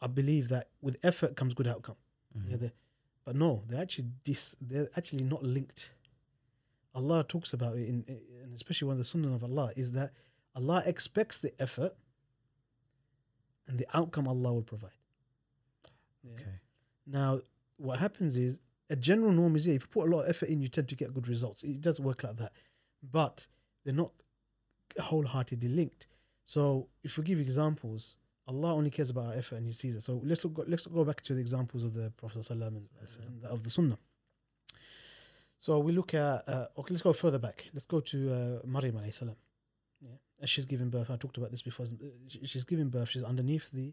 [0.00, 1.96] I believe that with effort comes good outcome.
[2.36, 2.50] Mhm.
[2.62, 2.68] Yeah,
[3.24, 5.92] but no, they're actually dis, they're actually not linked.
[6.94, 9.92] Allah talks about it in, in and especially one of the sunnah of Allah is
[9.92, 10.12] that
[10.54, 11.94] Allah expects the effort
[13.66, 14.90] and the outcome Allah will provide.
[16.22, 16.32] Yeah.
[16.34, 16.60] Okay.
[17.06, 17.40] Now,
[17.76, 20.48] what happens is a general norm is yeah, if you put a lot of effort
[20.48, 21.62] in, you tend to get good results.
[21.62, 22.52] It does work like that,
[23.02, 23.46] but
[23.84, 24.12] they're not
[24.98, 26.06] wholeheartedly linked.
[26.44, 28.16] So, if we give examples,
[28.48, 30.02] Allah only cares about our effort and He sees it.
[30.02, 30.64] So let's look.
[30.66, 33.98] Let's go back to the examples of the Prophet ﷺ and, of the Sunnah.
[35.58, 36.48] So we look at.
[36.48, 37.66] Uh, okay, let's go further back.
[37.74, 39.36] Let's go to uh, Maryam alayhi salam.
[40.00, 41.10] Yeah, as she's giving birth.
[41.10, 41.86] I talked about this before.
[41.86, 42.06] Uh,
[42.44, 43.10] She's giving birth.
[43.10, 43.92] She's underneath the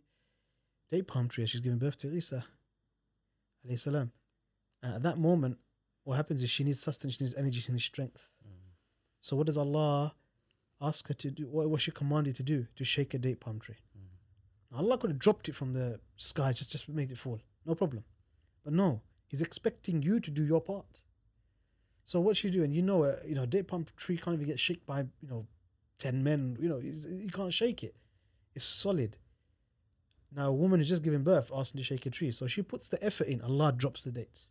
[0.89, 1.46] date palm tree.
[1.46, 2.46] She's giving birth to Isa
[3.68, 4.12] alayhi salam.
[4.82, 5.58] And at that moment,
[6.06, 8.30] what happens is she needs sustenance, she needs energy, she needs strength.
[8.48, 8.74] Mm.
[9.22, 10.13] So what does Allah
[10.80, 11.48] ask her to do?
[11.48, 12.68] What was she commanded to do?
[12.76, 13.78] To shake a date palm tree.
[14.73, 18.04] Allah could have dropped it from the sky, just just made it fall, no problem.
[18.63, 21.01] But no, He's expecting you to do your part.
[22.04, 22.71] So what you doing?
[22.71, 25.47] You know, a you know, date palm tree can't even get shaken by you know,
[25.97, 26.58] ten men.
[26.60, 27.95] You know, you can't shake it.
[28.54, 29.17] It's solid.
[30.36, 32.88] Now a woman is just giving birth, asking to shake a tree, so she puts
[32.88, 33.41] the effort in.
[33.41, 34.49] Allah drops the dates.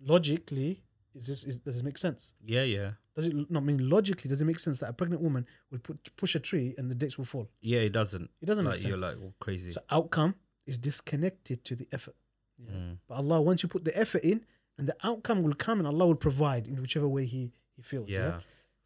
[0.00, 0.82] Logically,
[1.14, 2.32] is this is, does this make sense?
[2.44, 4.28] Yeah, yeah, Does it not mean logically?
[4.28, 6.94] Does it make sense that a pregnant woman would put push a tree and the
[6.94, 7.48] dates will fall?
[7.60, 7.80] yeah.
[7.80, 8.30] It doesn't.
[8.40, 8.88] It doesn't like make sense.
[9.00, 9.72] you're like all crazy.
[9.72, 10.34] So outcome
[10.66, 12.14] is disconnected to the effort.
[12.58, 12.72] Yeah.
[12.74, 12.96] Mm.
[13.08, 14.44] But Allah, once you put the effort in,
[14.78, 18.08] and the outcome will come, and Allah will provide in whichever way He He feels.
[18.08, 18.40] yeah.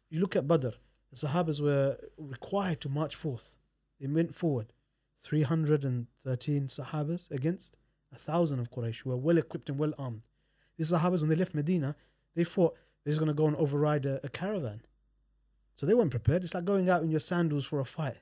[0.09, 0.69] You look at Badr.
[1.11, 3.55] The Sahabas were required to march forth.
[3.99, 4.73] They went forward.
[5.23, 7.77] Three hundred and thirteen Sahabas against
[8.13, 10.21] a thousand of Quraysh who were well equipped and well armed.
[10.77, 11.95] These Sahabas, when they left Medina,
[12.37, 14.81] they thought they're just going to go and override a, a caravan.
[15.75, 16.43] So they weren't prepared.
[16.43, 18.17] It's like going out in your sandals for a fight.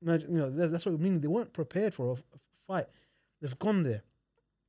[0.00, 1.20] Imagine, you know, that- that's what it means.
[1.20, 2.86] They weren't prepared for a, a fight.
[3.40, 4.02] They've gone there,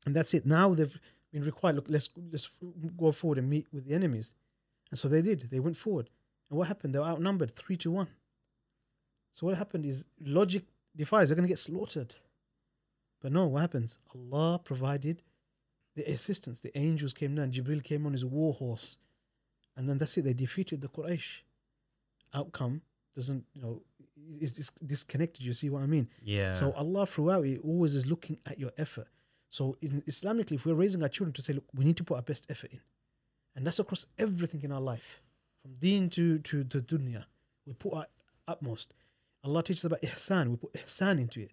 [0.05, 0.45] and that's it.
[0.45, 0.99] Now they've
[1.31, 1.75] been required.
[1.75, 2.49] Look, let's let's
[2.97, 4.33] go forward and meet with the enemies,
[4.89, 5.49] and so they did.
[5.51, 6.09] They went forward,
[6.49, 6.95] and what happened?
[6.95, 8.07] They were outnumbered three to one.
[9.33, 10.63] So what happened is logic
[10.95, 11.29] defies.
[11.29, 12.15] They're going to get slaughtered.
[13.21, 13.97] But no, what happens?
[14.15, 15.21] Allah provided
[15.95, 16.59] the assistance.
[16.59, 17.51] The angels came down.
[17.51, 18.97] Jibril came on his war horse,
[19.75, 20.23] and then that's it.
[20.23, 21.41] They defeated the Quraysh.
[22.33, 22.81] Outcome
[23.15, 23.81] doesn't, you know,
[24.39, 25.45] is dis- disconnected.
[25.45, 26.07] You see what I mean?
[26.23, 26.53] Yeah.
[26.53, 29.07] So Allah throughout it always is looking at your effort.
[29.49, 32.15] So in Islamically, if we're raising our children to say, look, we need to put
[32.15, 32.79] our best effort in,
[33.55, 35.21] and that's across everything in our life,
[35.61, 37.25] from deen to to the dunya,
[37.65, 38.07] we put our
[38.47, 38.93] utmost.
[39.43, 40.51] Allah teaches about ihsan.
[40.51, 41.51] We put ihsan into it.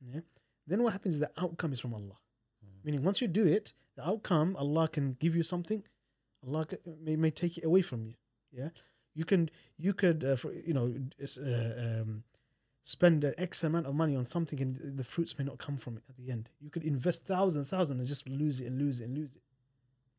[0.00, 0.20] Yeah.
[0.66, 2.16] Then what happens is the outcome is from Allah.
[2.84, 5.82] Meaning, once you do it, the outcome Allah can give you something.
[6.46, 6.66] Allah
[7.00, 8.14] may, may take it away from you.
[8.52, 8.68] Yeah.
[9.14, 12.22] You can you could uh, for, you know uh, um,
[12.84, 15.96] spend an X amount of money on something and the fruits may not come from
[15.96, 16.48] it at the end.
[16.60, 19.42] You could invest thousands, thousands and just lose it and lose it and lose it.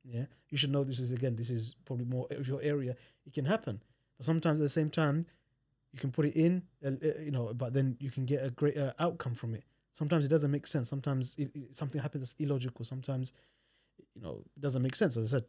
[0.03, 1.35] Yeah, you should know this is again.
[1.35, 2.95] This is probably more of your area.
[3.25, 3.81] It can happen,
[4.17, 5.25] but sometimes at the same time,
[5.93, 8.49] you can put it in, uh, uh, you know, but then you can get a
[8.49, 9.63] greater outcome from it.
[9.91, 10.89] Sometimes it doesn't make sense.
[10.89, 12.85] Sometimes it, it- something happens that's illogical.
[12.85, 13.33] Sometimes,
[14.15, 15.17] you know, it doesn't make sense.
[15.17, 15.45] As I said,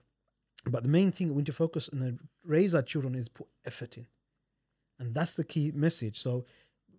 [0.67, 3.97] but the main thing we need to focus and raise our children is put effort
[3.97, 4.07] in,
[4.99, 6.19] and that's the key message.
[6.19, 6.45] So,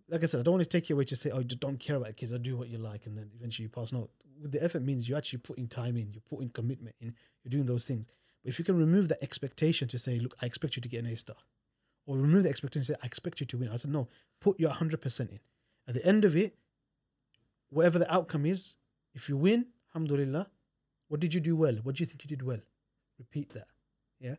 [0.09, 1.79] like I said, I don't want to take you away to say, "Oh, just don't
[1.79, 2.33] care about kids.
[2.33, 3.91] or do what you like," and then eventually you pass.
[3.93, 4.09] No,
[4.43, 7.85] the effort means you're actually putting time in, you're putting commitment in, you're doing those
[7.85, 8.07] things.
[8.43, 11.05] But if you can remove that expectation to say, "Look, I expect you to get
[11.05, 11.37] an A star,"
[12.07, 14.07] or remove the expectation say, "I expect you to win," I said, "No,
[14.39, 15.39] put your hundred percent in."
[15.87, 16.57] At the end of it,
[17.71, 18.75] whatever the outcome is,
[19.13, 20.47] if you win, alhamdulillah,
[21.07, 21.75] what did you do well?
[21.83, 22.59] What do you think you did well?
[23.17, 23.67] Repeat that.
[24.19, 24.35] Yeah.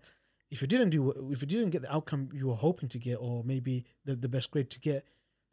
[0.51, 3.17] If you didn't do, if you didn't get the outcome you were hoping to get,
[3.17, 5.05] or maybe the, the best grade to get,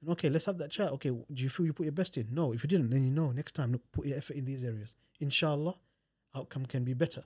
[0.02, 0.92] then okay, let's have that chat.
[0.94, 2.28] Okay, do you feel you put your best in?
[2.32, 2.54] No.
[2.54, 4.96] If you didn't, then you know next time, look, put your effort in these areas.
[5.20, 5.76] Inshallah,
[6.36, 7.24] outcome can be better.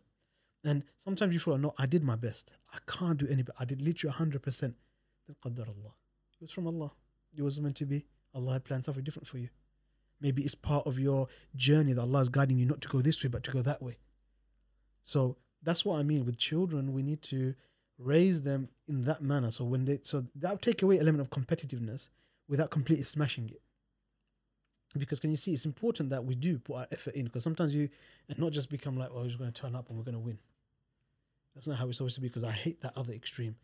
[0.63, 2.53] And sometimes you feel, no, I did my best.
[2.73, 3.57] I can't do any better.
[3.59, 4.61] I did literally 100%.
[4.61, 4.75] Then
[5.43, 5.93] qaddar Allah.
[6.33, 6.91] It was from Allah.
[7.35, 8.05] It was meant to be.
[8.33, 9.49] Allah had planned something different for you.
[10.21, 13.23] Maybe it's part of your journey that Allah is guiding you not to go this
[13.23, 13.97] way, but to go that way.
[15.03, 16.93] So that's what I mean with children.
[16.93, 17.55] We need to
[17.97, 19.51] raise them in that manner.
[19.51, 22.07] So when they, so that will take away element of competitiveness
[22.47, 23.61] without completely smashing it.
[24.97, 27.25] Because can you see, it's important that we do put our effort in.
[27.25, 27.89] Because sometimes you,
[28.29, 30.13] and not just become like, oh, we're just going to turn up and we're going
[30.13, 30.37] to win.
[31.55, 32.27] That's not how it's supposed to be.
[32.27, 33.55] Because I hate that other extreme.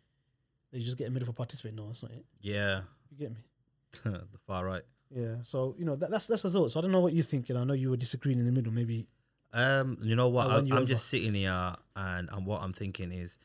[0.72, 1.74] You just get a middle for participate.
[1.76, 2.26] No, that's not it.
[2.42, 2.82] yeah.
[3.12, 3.38] You get me?
[4.04, 4.84] the far right.
[5.12, 5.36] Yeah.
[5.43, 6.72] So you know that, that's that's the thought.
[6.72, 8.52] So I don't know what you think, and I know you were disagreeing in the
[8.52, 8.72] middle.
[8.72, 9.08] Maybe
[9.54, 10.48] Um, you know what?
[10.48, 10.88] I, run you I'm over.
[10.89, 13.38] just sitting here, and and what I'm thinking is,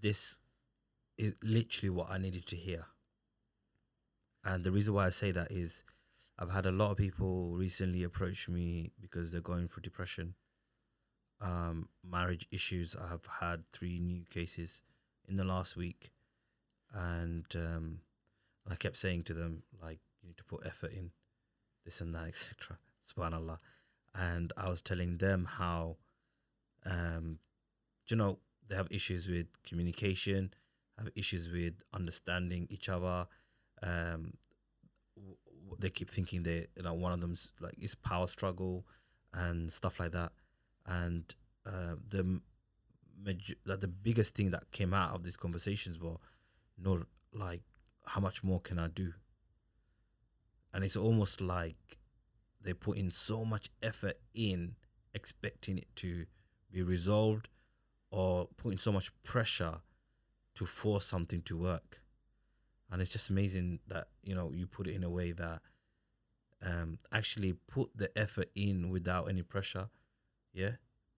[0.00, 0.38] this
[1.18, 2.86] is literally what I needed to hear.
[4.42, 5.84] And the reason why I say that is,
[6.38, 10.34] I've had a lot of people recently approach me because they're going through depression,
[11.42, 12.96] um, marriage issues.
[12.96, 14.82] I have had three new cases
[15.28, 16.12] in the last week,
[16.94, 18.00] and um,
[18.66, 21.10] I kept saying to them like, you need to put effort in,
[21.84, 22.78] this and that, etc.
[23.08, 23.58] Subhanallah
[24.14, 25.96] and I was telling them how,
[26.84, 27.38] um,
[28.08, 30.52] you know, they have issues with communication,
[30.98, 33.26] have issues with understanding each other.
[33.82, 34.34] Um,
[35.78, 38.84] they keep thinking they, you know, one of them's like is power struggle
[39.32, 40.32] and stuff like that.
[40.86, 41.24] And
[41.66, 42.40] uh, the
[43.66, 46.16] like the biggest thing that came out of these conversations were,
[46.78, 47.62] no, like
[48.06, 49.12] how much more can I do?
[50.72, 51.98] And it's almost like
[52.62, 54.76] they put in so much effort in
[55.14, 56.26] expecting it to
[56.70, 57.48] be resolved
[58.10, 59.80] or putting so much pressure
[60.54, 62.00] to force something to work
[62.90, 65.60] and it's just amazing that you know you put it in a way that
[66.62, 69.88] um, actually put the effort in without any pressure.
[70.52, 70.72] Yeah,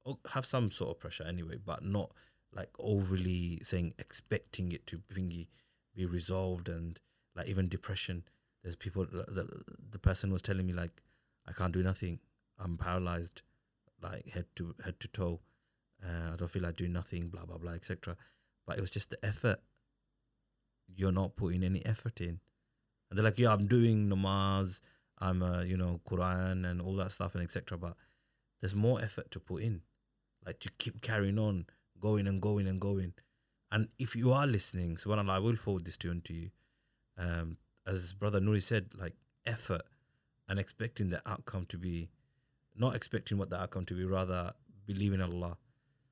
[0.05, 2.13] or have some sort of pressure anyway, but not
[2.55, 5.49] like overly saying expecting it to be
[5.97, 7.01] resolved and
[7.35, 8.25] like even depression.
[8.63, 11.03] There's people the the person was telling me like
[11.47, 12.21] I can't do nothing.
[12.59, 13.43] I'm paralyzed,
[14.01, 15.41] like head to head to toe.
[16.05, 17.29] Uh, I don't feel like doing nothing.
[17.29, 18.17] Blah blah blah, etc.
[18.67, 19.61] But it was just the effort.
[20.95, 22.41] You're not putting any effort in,
[23.11, 24.81] and they're like, "Yeah, I'm doing namaz.
[25.19, 27.97] I'm uh, you know Quran and all that stuff and etc." But
[28.61, 29.83] there's more effort to put in,
[30.47, 31.67] like to keep carrying on,
[32.01, 33.15] going and going and going.
[33.73, 36.51] And if you are listening, so I will forward this tune to you.
[37.17, 39.15] Um, as Brother Nuri said, like
[39.47, 39.83] effort
[40.49, 42.11] and expecting the outcome to be,
[42.77, 44.53] not expecting what the outcome to be, rather
[44.87, 45.57] believe in Allah,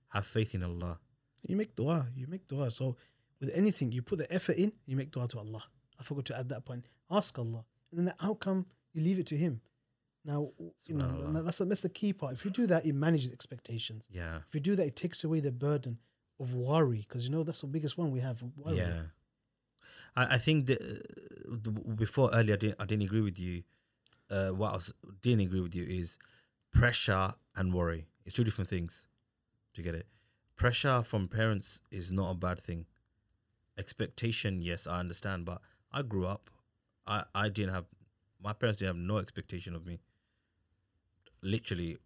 [0.09, 0.99] have faith in Allah.
[1.47, 2.07] You make dua.
[2.15, 2.71] You make dua.
[2.71, 2.97] So
[3.41, 4.73] with anything, you put the effort in.
[4.87, 5.65] You make dua to Allah.
[5.99, 6.87] I forgot to add that point.
[7.11, 9.61] Ask Allah, and then the outcome you leave it to Him.
[10.25, 10.49] Now,
[10.87, 12.35] you know that's that's the key part.
[12.35, 14.07] If you do that, it manages expectations.
[14.13, 15.99] Yeah, If you do that, it takes away the burden
[16.39, 18.43] of worry, because you know that's the biggest one we have.
[18.57, 18.77] Worry.
[18.79, 19.03] yeah.
[20.17, 20.75] I, I think uh,
[21.95, 23.63] before earlier, I didn't, I didn't agree with you.
[24.31, 24.93] Uh, what I was,
[25.23, 26.19] didn't agree with you is
[26.73, 28.07] pressure and worry.
[28.25, 29.09] It's two different things.
[29.75, 30.07] Do you get it?
[30.57, 32.87] Pressure from parents is not a bad thing.
[33.79, 36.51] Expectation, yes, I understand, but I grew up.
[37.07, 37.87] I, I didn't have
[38.43, 40.01] my parents didn't have no expectation of me.
[41.43, 41.99] Literally,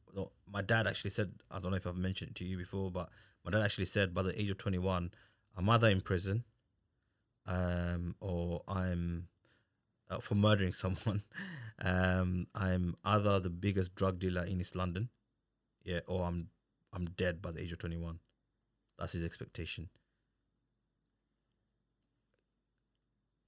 [0.50, 3.08] my dad actually said, I don't know if I've mentioned it to you before, but
[3.44, 5.10] my dad actually said by the age of 21,
[5.56, 6.44] I'm either in prison
[7.46, 9.28] um, or I'm
[10.10, 11.22] uh, for murdering someone.
[11.80, 15.08] Um, I'm either the biggest drug dealer in East London,
[15.82, 16.48] yeah, or I'm
[16.92, 18.18] I'm dead by the age of 21.
[18.98, 19.88] That's his expectation.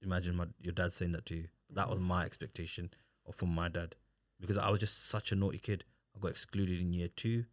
[0.01, 1.45] Imagine my, your dad saying that to you.
[1.69, 2.91] That was my expectation
[3.25, 3.95] or from my dad
[4.39, 5.85] because I was just such a naughty kid.
[6.15, 7.45] I got excluded in year two.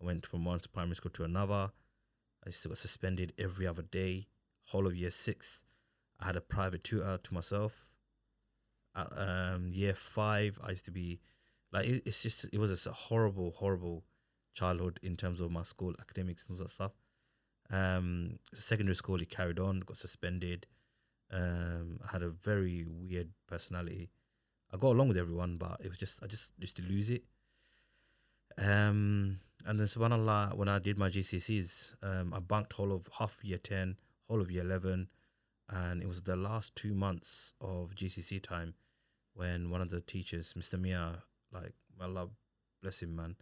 [0.00, 1.70] I went from one primary school to another.
[2.46, 4.26] I still got suspended every other day.
[4.66, 5.64] Whole of year six,
[6.20, 7.86] I had a private tutor to myself.
[8.96, 11.20] At, um, year five, I used to be
[11.72, 14.04] like it, it's just it was just a horrible, horrible
[14.54, 16.92] childhood in terms of my school academics and all that stuff.
[17.70, 20.66] Um, secondary school, it carried on, got suspended.
[21.30, 24.10] Um, I had a very weird personality.
[24.72, 27.24] I got along with everyone, but it was just I just used to lose it.
[28.56, 33.44] Um, and then subhanallah, when I did my GCSEs, um, I bunked whole of half
[33.44, 35.08] year ten, whole of year eleven,
[35.68, 38.74] and it was the last two months of GCSE time
[39.34, 40.80] when one of the teachers, Mr.
[40.80, 42.28] Mia, like may Allah
[42.82, 43.36] bless him, man,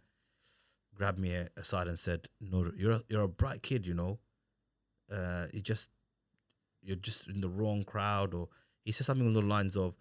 [0.95, 4.19] grabbed me aside and said, "No, you're a, you're a bright kid, you know.
[5.11, 5.89] Uh, it just
[6.83, 8.49] you're just in the wrong crowd." Or
[8.83, 9.95] he said something along the lines of,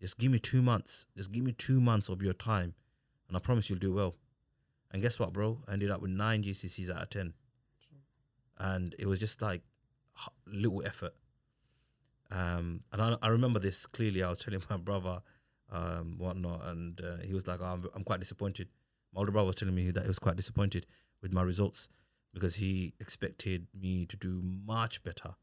[0.00, 1.06] "Just give me two months.
[1.16, 2.74] Just give me two months of your time,
[3.28, 4.16] and I promise you'll do well."
[4.92, 5.62] And guess what, bro?
[5.68, 7.34] I ended up with nine GCSEs out of ten,
[8.56, 9.62] and it was just like
[10.46, 11.14] little effort.
[12.30, 14.22] Um, and I, I remember this clearly.
[14.22, 15.20] I was telling my brother,
[15.70, 18.68] um, whatnot, and uh, he was like, oh, I'm, "I'm quite disappointed."
[19.12, 20.86] My older brother was telling me that he was quite disappointed
[21.22, 21.88] with my results
[22.34, 25.34] because he expected me to do much better.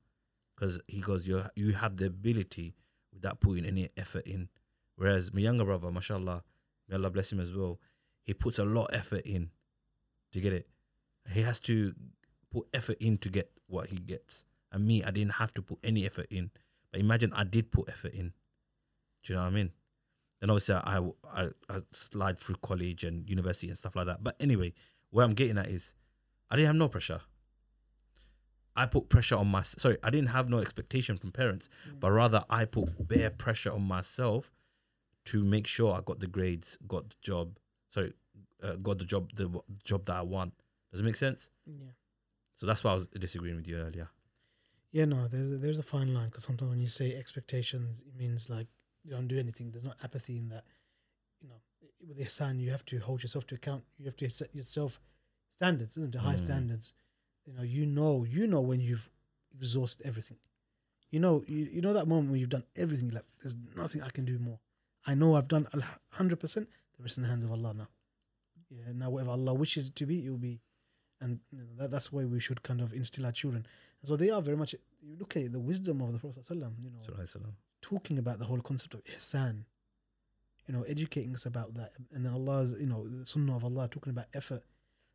[0.55, 2.75] Because he goes, "You you have the ability
[3.13, 4.49] without putting any effort in,"
[4.95, 6.43] whereas my younger brother, mashallah,
[6.87, 7.79] may Allah bless him as well,
[8.23, 9.49] he puts a lot of effort in
[10.31, 10.67] to get it.
[11.29, 11.93] He has to
[12.51, 14.45] put effort in to get what he gets.
[14.71, 16.51] And me, I didn't have to put any effort in.
[16.93, 18.31] But imagine I did put effort in.
[19.23, 19.71] Do you know what I mean?
[20.39, 20.99] Then obviously I,
[21.33, 24.23] I, I slide through college and university and stuff like that.
[24.23, 24.73] But anyway,
[25.09, 25.95] where I'm getting at is
[26.51, 27.19] I didn't have no pressure.
[28.75, 31.67] I put pressure on my sorry, I didn't have no expectation from parents,
[31.99, 34.51] but rather I put bare pressure on myself
[35.25, 37.57] to make sure I got the grades, got the job,
[37.91, 38.13] sorry,
[38.61, 40.53] uh, got the job, the w- job that I want.
[40.91, 41.49] Does it make sense?
[41.65, 41.91] Yeah.
[42.55, 44.09] So that's why I was disagreeing with you earlier.
[44.93, 48.15] Yeah, no, there's a, there's a fine line because sometimes when you say expectations, it
[48.17, 48.67] means like
[49.03, 49.71] you don't do anything.
[49.71, 50.63] There's not apathy in that.
[51.41, 51.55] You know,
[52.07, 53.83] with ihsan, you have to hold yourself to account.
[53.97, 54.99] You have to set yourself
[55.49, 56.19] standards, isn't it?
[56.21, 56.45] High Mm.
[56.47, 56.93] standards.
[57.45, 59.09] You know, you know, you know when you've
[59.53, 60.37] exhausted everything.
[61.09, 63.09] You know, you, you know that moment when you've done everything.
[63.09, 64.59] Like, there's nothing I can do more.
[65.07, 65.81] I know I've done a
[66.15, 66.69] hundred percent.
[66.97, 67.87] The rest in the hands of Allah now.
[68.69, 70.61] Yeah, now whatever Allah wishes it to be, it will be,
[71.19, 73.65] and you know, that, that's why we should kind of instill our children.
[74.01, 74.73] And so they are very much.
[75.05, 76.99] You look at it, the wisdom of the Prophet sallam, You know,
[77.81, 79.65] talking about the whole concept of ihsan.
[80.67, 83.89] You know, educating us about that, and then Allah's, you know, the Sunnah of Allah
[83.91, 84.63] talking about effort.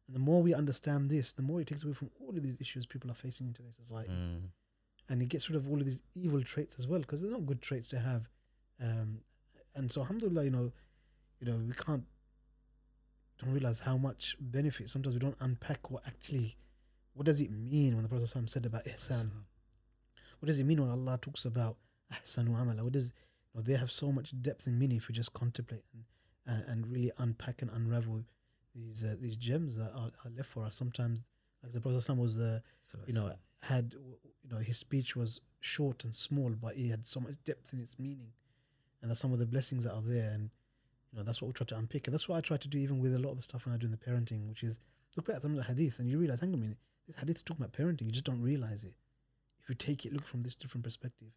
[0.06, 2.60] And the more we understand this, the more it takes away from all of these
[2.60, 4.50] issues people are facing in today's society, Mm.
[5.08, 7.46] and it gets rid of all of these evil traits as well, because they're not
[7.46, 8.28] good traits to have.
[8.78, 9.22] Um,
[9.74, 10.72] and so, alhamdulillah, you know,
[11.40, 12.04] you know, we can't
[13.38, 14.90] don't realize how much benefit.
[14.90, 16.56] Sometimes we don't unpack what actually,
[17.14, 19.30] what does it mean when the Prophet ﷺ said about ihsan?
[20.40, 21.76] What does it mean when Allah talks about
[22.12, 22.82] ahsanu amala?
[22.82, 23.12] What does
[23.54, 26.04] you know, they have so much depth and meaning if you just contemplate and
[26.48, 28.22] and, and really unpack and unravel
[28.74, 30.76] these uh, these gems that are, are left for us.
[30.76, 31.24] Sometimes,
[31.62, 32.62] like the Prophet was the
[33.06, 33.32] you know
[33.62, 33.94] had
[34.42, 37.80] you know his speech was short and small, but he had so much depth in
[37.80, 38.32] its meaning,
[39.00, 40.30] and that's some of the blessings that are there.
[40.32, 40.50] And
[41.12, 42.78] you know that's what we try to unpick, and that's what I try to do
[42.78, 44.78] even with a lot of the stuff when I do in the parenting, which is
[45.16, 47.16] look back at some of the hadith and you realize, hang on a minute, this
[47.16, 48.02] hadith is talking about parenting.
[48.02, 48.94] You just don't realize it
[49.68, 51.28] you take it, look from this different perspective.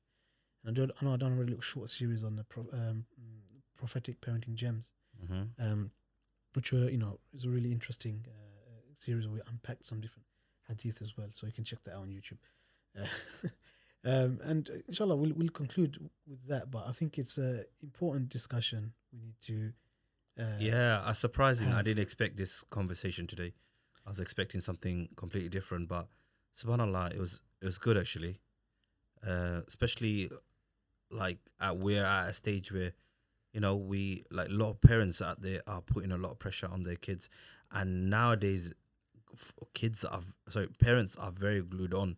[0.63, 2.65] And I, do, I know I've done a really little short series on the pro,
[2.73, 3.05] um,
[3.77, 4.93] prophetic parenting gems,
[5.25, 5.91] hmm um,
[6.53, 10.25] which were you know is a really interesting uh, series where we unpacked some different
[10.67, 11.27] hadith as well.
[11.32, 12.38] So you can check that out on YouTube.
[12.99, 13.47] Uh,
[14.05, 16.69] um, and inshallah, we'll we'll conclude with that.
[16.69, 18.93] But I think it's a important discussion.
[19.11, 19.73] We need to.
[20.39, 21.73] Uh, Yeah, uh, surprising.
[21.73, 23.53] I didn't expect this conversation today.
[24.05, 26.07] I was expecting something completely different, but
[26.55, 28.39] subhanallah, it was it was good actually.
[29.26, 30.32] Uh, especially
[31.12, 32.93] like at we're at a stage where
[33.53, 36.39] you know we like a lot of parents out there are putting a lot of
[36.39, 37.30] pressure on their kids,
[37.72, 38.74] and nowadays
[39.74, 42.18] kids are sorry parents are very glued on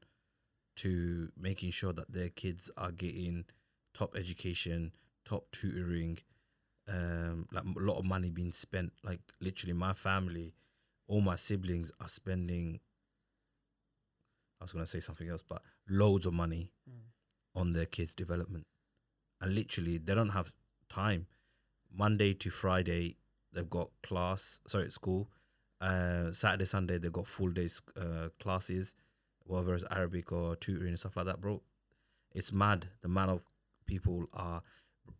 [0.76, 3.46] to making sure that their kids are getting
[3.94, 4.92] top education,
[5.24, 6.18] top tutoring,
[6.88, 8.92] um, like a lot of money being spent.
[9.04, 10.54] Like literally, my family,
[11.08, 12.80] all my siblings are spending.
[14.64, 17.02] I was gonna say something else, but loads of money Mm.
[17.54, 18.66] on their kids' development,
[19.42, 20.54] and literally they don't have
[20.88, 21.28] time.
[21.92, 23.18] Monday to Friday,
[23.52, 24.62] they've got class.
[24.66, 25.30] Sorry, school.
[25.82, 28.96] Uh, Saturday, Sunday, they've got full days uh, classes,
[29.44, 31.62] whether it's Arabic or tutoring and stuff like that, bro.
[32.32, 33.46] It's mad the amount of
[33.86, 34.64] people are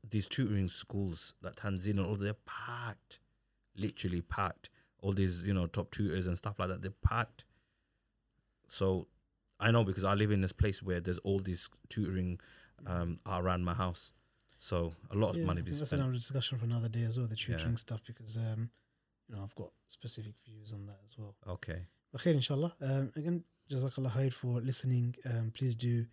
[0.10, 3.20] these tutoring schools like Tanzania, all they're packed,
[3.76, 4.70] literally packed.
[5.00, 7.44] All these, you know, top tutors and stuff like that, they're packed.
[8.70, 9.10] So
[9.68, 12.40] I know because I live in this place where there's all these tutoring
[12.86, 14.12] um, around my house.
[14.58, 16.02] So a lot of Yeah, I money think being that's spent.
[16.02, 17.28] another discussion for another day as well.
[17.28, 17.58] The Yeah.
[17.58, 18.70] tutoring stuff because um,
[19.28, 21.36] you know I've got specific views on that as well.
[21.48, 21.82] Okay.
[22.16, 22.74] Okay, inshallah.
[22.82, 25.16] Um, again, Jazakallah khair for listening.
[25.26, 26.06] Um, please do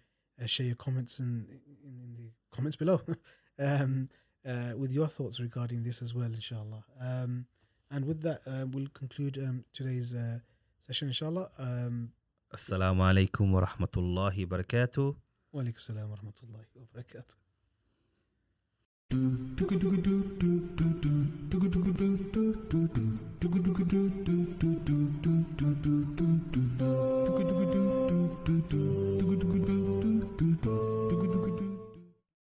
[0.42, 1.60] uh, share your comments in, in,
[2.04, 3.00] in the comments below
[3.58, 4.08] um,
[4.46, 6.84] uh, with your thoughts regarding this as well, inshallah.
[7.00, 7.46] Um,
[7.90, 10.38] and with that, uh, we'll conclude um, today's uh,
[10.86, 11.50] session, inshallah.
[11.58, 12.12] Um,
[12.52, 15.14] Assalamu alaikum wa rahmatullahi wa barakatuh.
[15.52, 16.16] wa alaikum salam wa